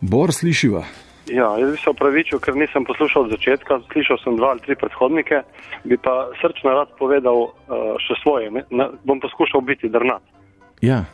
[0.00, 0.84] Bor slišiva.
[1.30, 4.74] Ja, jaz bi se opravičil, ker nisem poslušal od začetka, slišal sem dva ali tri
[4.74, 5.42] predhodnike,
[5.86, 8.50] bi pa srčno rad povedal uh, še svoje.
[8.50, 10.22] Ne, bom poskušal biti drnat.
[10.82, 11.04] Ja.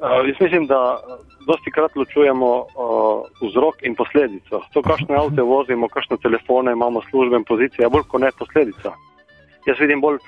[0.00, 1.00] Uh, jaz mislim, da
[1.46, 4.62] dosti krat ločujemo uh, vzrok in posledico.
[4.72, 8.94] To, kakšne avto vozimo, kakšne telefone imamo, službe in pozicije, je bolj kot ne posledica.
[9.66, 10.22] Jaz vidim bolj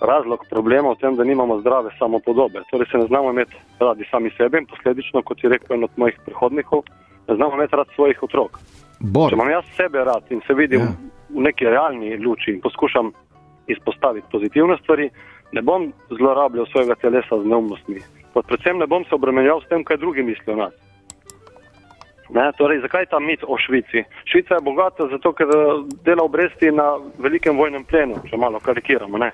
[0.00, 2.62] razlog problema v tem, da nimamo zdrave samopodobe.
[2.70, 5.90] Torej se ne znamo imeti radi sami sebe in posledično, kot je rekel en od
[5.96, 6.82] mojih prihodnikov,
[7.28, 8.58] ne znamo imeti rad svojih otrok.
[9.04, 9.30] Bor.
[9.30, 10.92] Če imam jaz sebe rad in se vidim ja.
[11.28, 13.12] v neki realni luči in poskušam
[13.68, 15.10] izpostaviti pozitivne stvari,
[15.52, 18.00] ne bom zlorabljal svojega telesa z neumnostmi.
[18.34, 20.74] Predvsem ne bom se obremenjal s tem, kaj drugi mislijo o nas.
[22.34, 24.02] Ne, torej, zakaj ta mit o Švici?
[24.24, 25.50] Švica je bogata zato, ker
[26.04, 29.20] dela obresti na velikem vojnem plenu, če malo karikiramo.
[29.20, 29.30] Ne?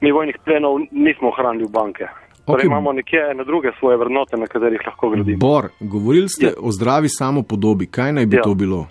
[0.00, 2.08] Mi vojnih plenov nismo ohranili v banke.
[2.48, 2.70] Torej, okay.
[2.72, 5.38] Imamo nekje ene druge svoje vrednote, na katerih lahko gradimo.
[5.38, 6.52] Bor, govorili ste ja.
[6.60, 7.86] o zdravi samopodobi.
[7.86, 8.42] Kaj naj bi ja.
[8.42, 8.86] to bilo?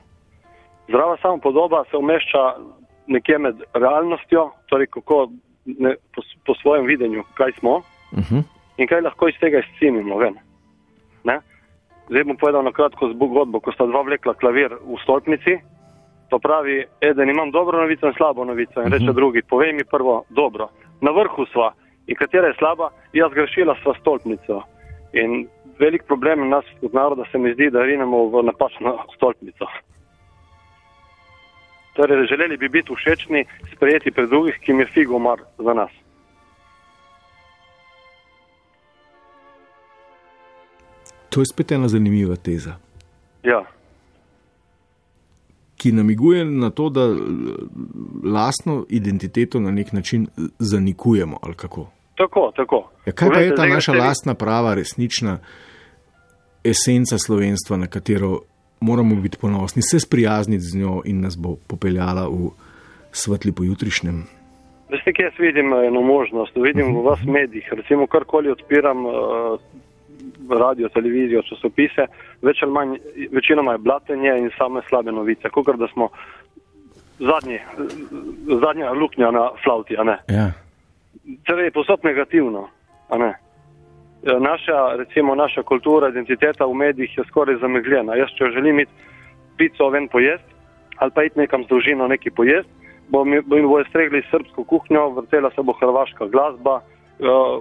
[0.88, 2.44] Zdrava samopodoba se umešča
[3.08, 5.30] nekje med realnostjo, torej kako
[5.66, 8.44] ne, po, po svojem videnju, kaj smo uh -huh.
[8.78, 10.16] in kaj lahko iz tega izcimimo.
[12.10, 15.60] Zdaj bom povedal na kratko zgodbo, ko sta dva vlekla klavir v stolpnici.
[16.32, 18.82] To pravi, eden imam dobro novico in slabo novico.
[18.82, 19.16] In reče uh -huh.
[19.16, 20.70] drugi, povej mi prvo dobro.
[21.02, 21.74] Na vrhu sva
[22.08, 24.62] in katera je slaba, jaz grešila sva stolpnico.
[25.14, 25.48] In
[25.80, 29.68] velik problem nas kot naroda se mi zdi, da rinemo v napačno stolpnico.
[31.94, 33.46] Torej, želeli bi biti všečni,
[33.76, 35.92] sprejeti pred drugih, ki jim je figo mar za nas.
[41.30, 42.76] To je spet ena zanimiva teza.
[43.44, 43.64] Ja.
[45.78, 47.16] Ki namiguje na to, da
[48.24, 50.28] lastno identiteto na nek način
[50.60, 51.40] zanikujemo.
[52.18, 52.90] Tako, tako.
[53.06, 55.38] Ja, kaj pa je ta naša lastna prava, resnična
[56.64, 58.40] esenca slovenstva, na katero
[58.80, 62.50] moramo biti ponosni, se sprijazniti z njo in nas bo popeljala v
[63.12, 64.24] svetli pojutrišnjem?
[64.90, 66.56] Veste, kje jaz vidim eno možnost?
[66.56, 69.06] Vidim v vas medijih, recimo karkoli odpiram.
[69.06, 69.60] Uh,
[70.50, 72.08] radio, televizijo, časopise,
[72.42, 72.96] več ali manj,
[73.32, 76.10] večinoma je blatenje in same slabe novice, kot da smo
[77.20, 77.60] zadnji,
[78.62, 79.98] zadnja luknja na flauti.
[80.28, 80.52] Ja.
[81.46, 82.68] Torej, je posod negativno.
[84.24, 88.16] Naša, recimo, naša kultura, identiteta v medijih je skoraj zamegljena.
[88.16, 88.92] Jaz, če želim iti
[89.58, 90.58] pico ven pojesti
[90.98, 92.72] ali pa iti nekam z družino neki pojesti,
[93.10, 96.82] bom jim bojo stregli srpsko kuhnjo, vrtela se bo hrvaška glasba,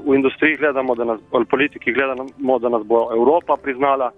[0.07, 4.11] v industriji gledamo, da nas, ali politiki gledamo, da nas bo Evropa priznala,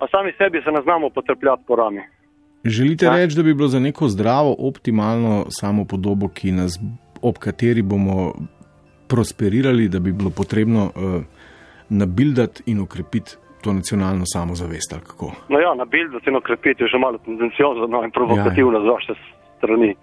[0.00, 2.00] a sami sebi se ne znamo potrpljati po rami.
[2.64, 3.16] Želite ja?
[3.16, 6.78] reči, da bi bilo za neko zdravo, optimalno samo podobo, nas,
[7.22, 8.32] ob kateri bomo
[9.08, 11.22] prosperirali, da bi bilo potrebno uh,
[11.88, 14.94] nabildati in ukrepiti to nacionalno samozavest?
[15.48, 18.84] No ja, nabildati in ukrepiti je že malo tendenciozno no, in provokativno ja, ja.
[18.84, 19.12] z vaše
[19.56, 19.94] strani.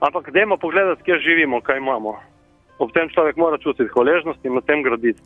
[0.00, 2.18] Ampak dajmo pogledati, kje živimo, kaj imamo
[2.78, 5.20] ob tem človek mora čutiti hvaležnost in na tem graditi.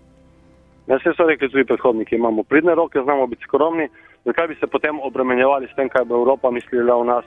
[0.87, 3.89] Ne vse so rekli tudi predhodniki, imamo pridne roke, znamo biti skromni,
[4.25, 7.25] zakaj bi se potem obremenjevali s tem, kaj bo Evropa mislila o nas,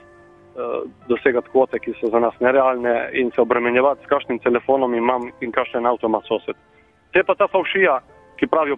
[1.07, 5.51] dosegati kvote, ki so za nas nerealne in se obremenjevati s kakšnim telefonom imam in
[5.51, 6.55] kakšen avto ima sosed.
[7.13, 7.99] Te pa ta faušija,
[8.39, 8.77] ki pravijo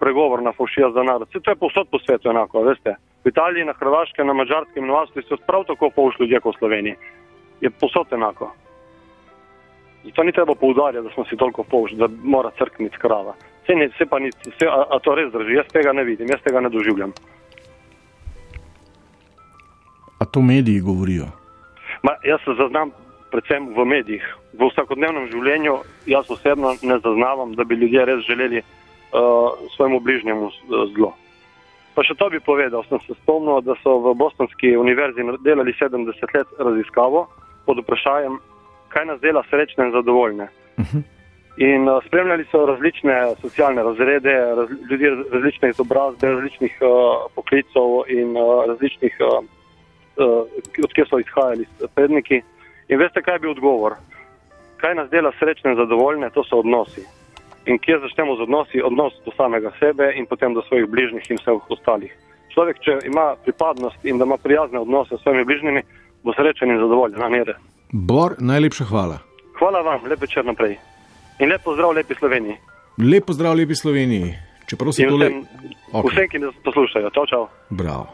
[0.00, 2.94] pregovor na faušija za narod, se to je povsod po svetu enako, veste.
[3.24, 6.56] V Italiji, na Hrvaškem, na Mačarskem in v Avstriji so prav tako fauš ljudje kot
[6.56, 6.96] v Sloveniji.
[7.60, 8.52] Je povsod enako.
[10.04, 13.34] Zato ni treba poudarjati, da smo si toliko polž, da mora crkniti krava.
[13.62, 16.30] Vse, ne, vse pa ni, vse, a, a to res drži, jaz tega ne vidim,
[16.30, 17.12] jaz tega ne doživljam.
[20.18, 21.26] A to mediji govorijo?
[22.02, 22.90] Ma, jaz se zaznam
[23.30, 24.24] predvsem v medijih.
[24.58, 30.50] V vsakodnevnem življenju jaz osebno ne zaznavam, da bi ljudje res želeli uh, svojemu bližnjemu
[30.94, 31.12] zlo.
[31.94, 36.34] Pa še to bi povedal, sem se spomnil, da so v Bostonski univerzi delali 70
[36.34, 37.26] let raziskavo
[37.66, 38.38] pod vprašanjem,
[38.94, 40.48] kaj nas dela srečne in zadovoljne.
[40.78, 40.98] Uh mhm.
[40.98, 41.06] -huh.
[41.58, 46.88] In uh, spremljali so različne socialne razrede, raz, ljudi različne izobrazbe, različnih uh,
[47.34, 49.44] poklicov in uh, različnih uh,
[50.84, 52.42] odkje so izhajali predniki.
[52.88, 53.94] In veste, kaj je bil odgovor?
[54.76, 57.04] Kaj nas dela srečne in zadovoljne, to so odnosi.
[57.66, 58.82] In kje začnemo z odnosi?
[58.82, 62.12] Odnos do samega sebe in potem do svojih bližnjih in vseh ostalih.
[62.54, 65.82] Človek, če ima pripadnost in da ima prijazne odnose s svojimi bližnjimi,
[66.24, 67.54] bo srečen in zadovoljen na mere.
[67.92, 69.18] Bor, najlepša hvala.
[69.58, 70.78] Hvala vam, lep večer naprej.
[71.38, 72.56] In lep pozdrav lepi Sloveniji.
[72.98, 74.34] Lep pozdrav lepi Sloveniji.
[74.68, 75.28] Čeprav se tole.
[75.28, 75.44] vsem,
[75.92, 76.10] Okej.
[76.12, 77.10] vsem, ki nas poslušajo.
[77.10, 77.46] Čau, čau.
[77.70, 78.06] Bravo.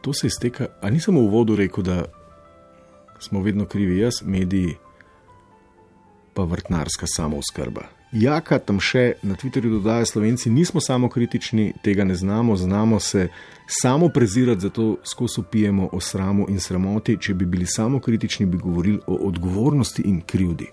[0.00, 0.66] To se izteka.
[0.80, 2.04] A nisem v uvodu rekel, da
[3.20, 4.76] smo vedno krivi jaz, mediji,
[6.34, 7.82] pa vrtnarska samooskrba.
[8.12, 13.28] Jaka tam še na Twitterju dodaja Slovenci, nismo samo kritični, tega ne znamo, znamo se
[13.66, 17.18] samo prezirati, zato skozi pijemo o sramu in sramoti.
[17.20, 20.66] Če bi bili samo kritični, bi govorili o odgovornosti in krivdi.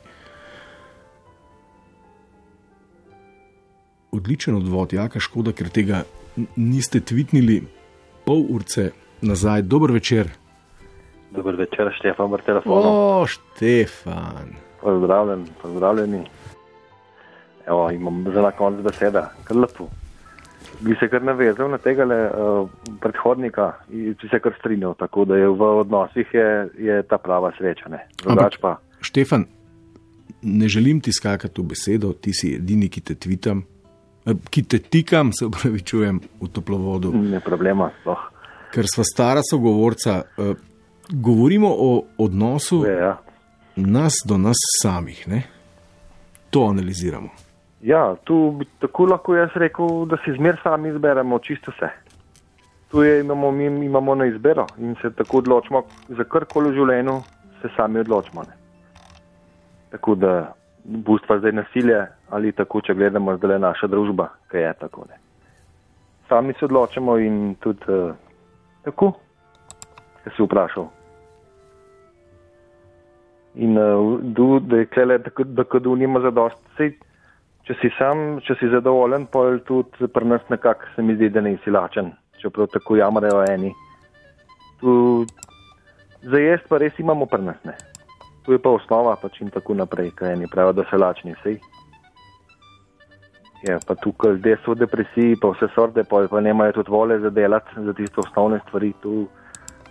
[4.11, 6.05] Odličen odvod, jaka škoda, ker tega
[6.55, 7.61] niste tvitnili
[8.25, 8.89] pol urce
[9.21, 9.61] nazaj.
[9.61, 10.29] Dober večer.
[11.31, 12.81] Dober večer, Štefan, v telefonu.
[12.85, 14.55] O, Štefan.
[14.81, 16.23] Pozdravljen, pozdravljeni.
[17.67, 19.89] Evo, imam za na konec beseda, kar lepo.
[20.79, 22.69] Bi se kar navezal na tega uh,
[23.01, 27.51] predhodnika in bi se kar strinjal, tako da je v odnosih je, je ta prava
[27.57, 27.89] sreča.
[27.89, 28.07] ne.
[28.23, 29.45] Drugač pa, Štefan,
[30.41, 33.63] ne želim ti skakati v besedo, ti si edini, ki te tvitam,
[34.25, 37.11] eh, ki te tikam, se upravičujem v toplovodu.
[37.13, 38.36] ne problema, sploh.
[38.73, 40.53] Ker sva stara sogovorca, eh,
[41.09, 43.17] govorimo o odnosu Je, ja.
[43.75, 45.27] nas do nas samih.
[45.27, 45.43] Ne?
[46.49, 47.29] To analiziramo.
[47.81, 51.89] Ja, tu bi tako lahko jaz rekel, da si zmer sami izberemo čisto vse.
[52.91, 57.21] Tu je, imamo, mi imamo na izbiro in se tako odločimo, za karkoli v življenju
[57.61, 58.43] se sami odločimo.
[58.47, 58.55] Ne.
[59.91, 60.53] Tako da
[60.83, 65.05] bustva zdaj nasilje ali tako, če gledamo zdaj naša družba, kaj je tako.
[65.09, 65.19] Ne.
[66.29, 68.15] Sami se odločimo in tudi uh,
[68.87, 69.11] tako,
[70.23, 70.87] če si vprašal.
[73.57, 76.59] In uh, du, da je klele, da, da kdo nima zadost.
[76.77, 76.93] Sej,
[77.67, 81.31] če si sam, če si zadovoljen, pa je tudi pri nas nekako se mi zdi,
[81.33, 83.73] da nisi lačen, čeprav tako jamrajo eni.
[84.79, 84.91] Tu
[86.27, 87.73] za jesti pa res imamo pri nas, ne.
[88.45, 91.57] Tu je pa osnova, pač in tako naprej, kaj eni pravijo, da so lačni, sej.
[93.65, 97.19] Je pa tukaj ljudje so v depresiji, pa vse sorte, pa, pa nemajo tudi vole
[97.19, 99.25] za delati, za tiste osnovne stvari, tu,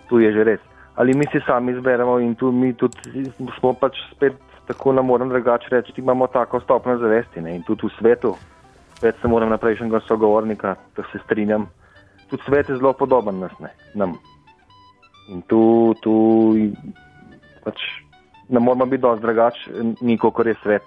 [0.09, 0.63] tu je že res.
[0.95, 3.27] Ali mi si sami izberemo in tu mi tudi
[3.59, 4.33] smo pač spet
[4.67, 7.55] tako ne morem drugače reči, imamo tako stopno zavesti ne?
[7.55, 8.35] in tudi v svetu,
[8.97, 11.69] spet se moram na prejšnjega sogovornika, da se strinjam,
[12.29, 14.17] tudi svet je zelo podoben nas, ne, nam.
[15.29, 16.13] In tu, tu
[17.63, 17.79] pač
[18.49, 20.83] ne moramo biti dosti drugače, niko, kot je svet.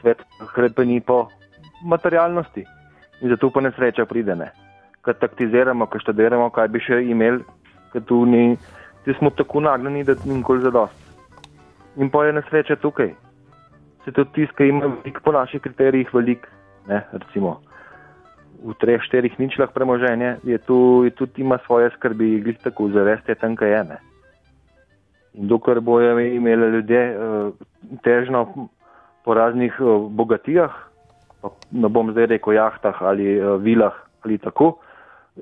[0.00, 0.22] Svet
[0.54, 1.28] hrepeni po
[1.82, 2.64] materialnosti
[3.20, 4.50] in zato pa nesreča pride, ne.
[5.00, 7.44] Kad taktiziramo, kad študiramo, kaj bi še imeli,
[7.92, 8.56] kad tu ni,
[9.04, 10.96] ti smo tako nagnjeni, da ni nikoli zadost.
[11.96, 13.14] In pa je nesreča tukaj.
[14.04, 16.48] Se tudi tiska ima veliko po naših kriterijih, veliko,
[16.88, 17.60] ne, recimo
[18.60, 23.28] v treh, štirih ničlah premoženje, je tu, je tudi ima svoje skrbi, glih tako, zavest
[23.28, 23.98] je tam, kaj je, ne.
[25.34, 27.54] In dokler bojo imeli ljudje uh,
[28.04, 28.68] težno
[29.24, 30.89] po raznih uh, bogatijah,
[31.70, 34.78] ne bom zdaj rekel jahtah ali uh, vilah ali tako,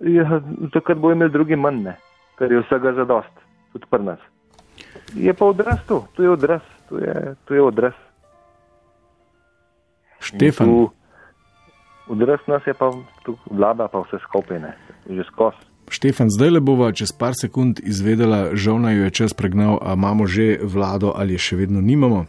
[0.01, 0.41] je,
[0.73, 1.97] takrat bojo imeli drugi manj, ne,
[2.39, 3.41] ker je vsega zadost,
[3.73, 4.21] tudi pri nas.
[5.15, 7.97] Je pa odraz tu, tu je odraz, tu je, tu je odraz.
[10.21, 10.67] Štefan.
[10.67, 10.91] Tu,
[12.09, 12.91] odraz nas je pa
[13.51, 14.75] vlada, pa vse skupaj, ne,
[15.11, 15.67] že skozi.
[15.91, 19.97] Štefan, zdaj le bova čez par sekund izvedela, žal naj jo je čas pregnal, a
[19.97, 22.27] imamo že vlado ali še vedno nimamo.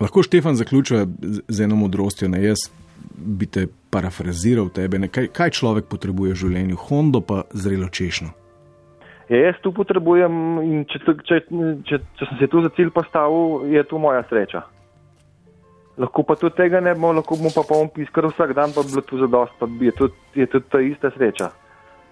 [0.00, 1.06] Lahko Štefan zaključuje
[1.48, 2.68] z eno modrostjo, ne jaz
[3.12, 8.32] bi te parafraziral tebe, ne, kaj, kaj človek potrebuje v življenju, Hondo pa zrelo češno.
[9.28, 11.40] Ja, jaz tu potrebujem in če, če,
[11.88, 14.66] če, če, sem se tu za cilj postavil, je to moja sreča.
[15.96, 18.92] Lahko pa tudi tega ne bomo, lahko bomo pa poln piskar vsak dan, pa bi
[18.92, 21.52] bilo tu zadost, pa bi je tudi, je tudi ta ista sreča.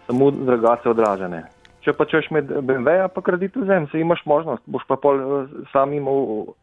[0.06, 1.42] Samo drugače odražene.
[1.82, 5.54] Če pa češ med BMW-ja, pa kredit vzem, se imaš možnost, boš pa pol eh,
[5.74, 6.54] sam imel,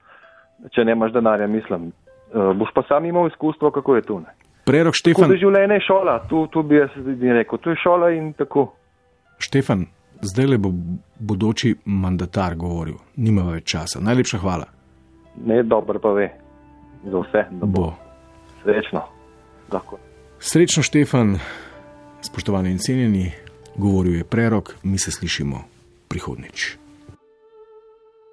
[0.72, 1.92] če nemaš denarja, mislim,
[2.34, 4.20] boš pa sam imel izkustvo, kako je tu.
[4.20, 4.34] Ne.
[4.66, 6.90] Prerok Tako Štefan, da življenje je šola, tu, tu bi jaz
[7.22, 8.68] rekel, tu je šola in tako.
[9.40, 9.86] Štefan,
[10.22, 10.70] zdaj le bo
[11.20, 14.02] bodoči mandatar govoril, nima več časa.
[14.04, 14.68] Najlepša hvala.
[15.46, 16.28] Ne, dobro pa ve,
[17.04, 17.94] za vse, da bo, Bo.
[18.64, 19.02] srečno.
[19.72, 19.98] Lahko.
[20.40, 21.38] Srečno, Štefan,
[22.22, 23.26] spoštovani in cenjeni,
[23.78, 25.64] govoril je prerok, mi se slišimo
[26.10, 26.76] prihodnič.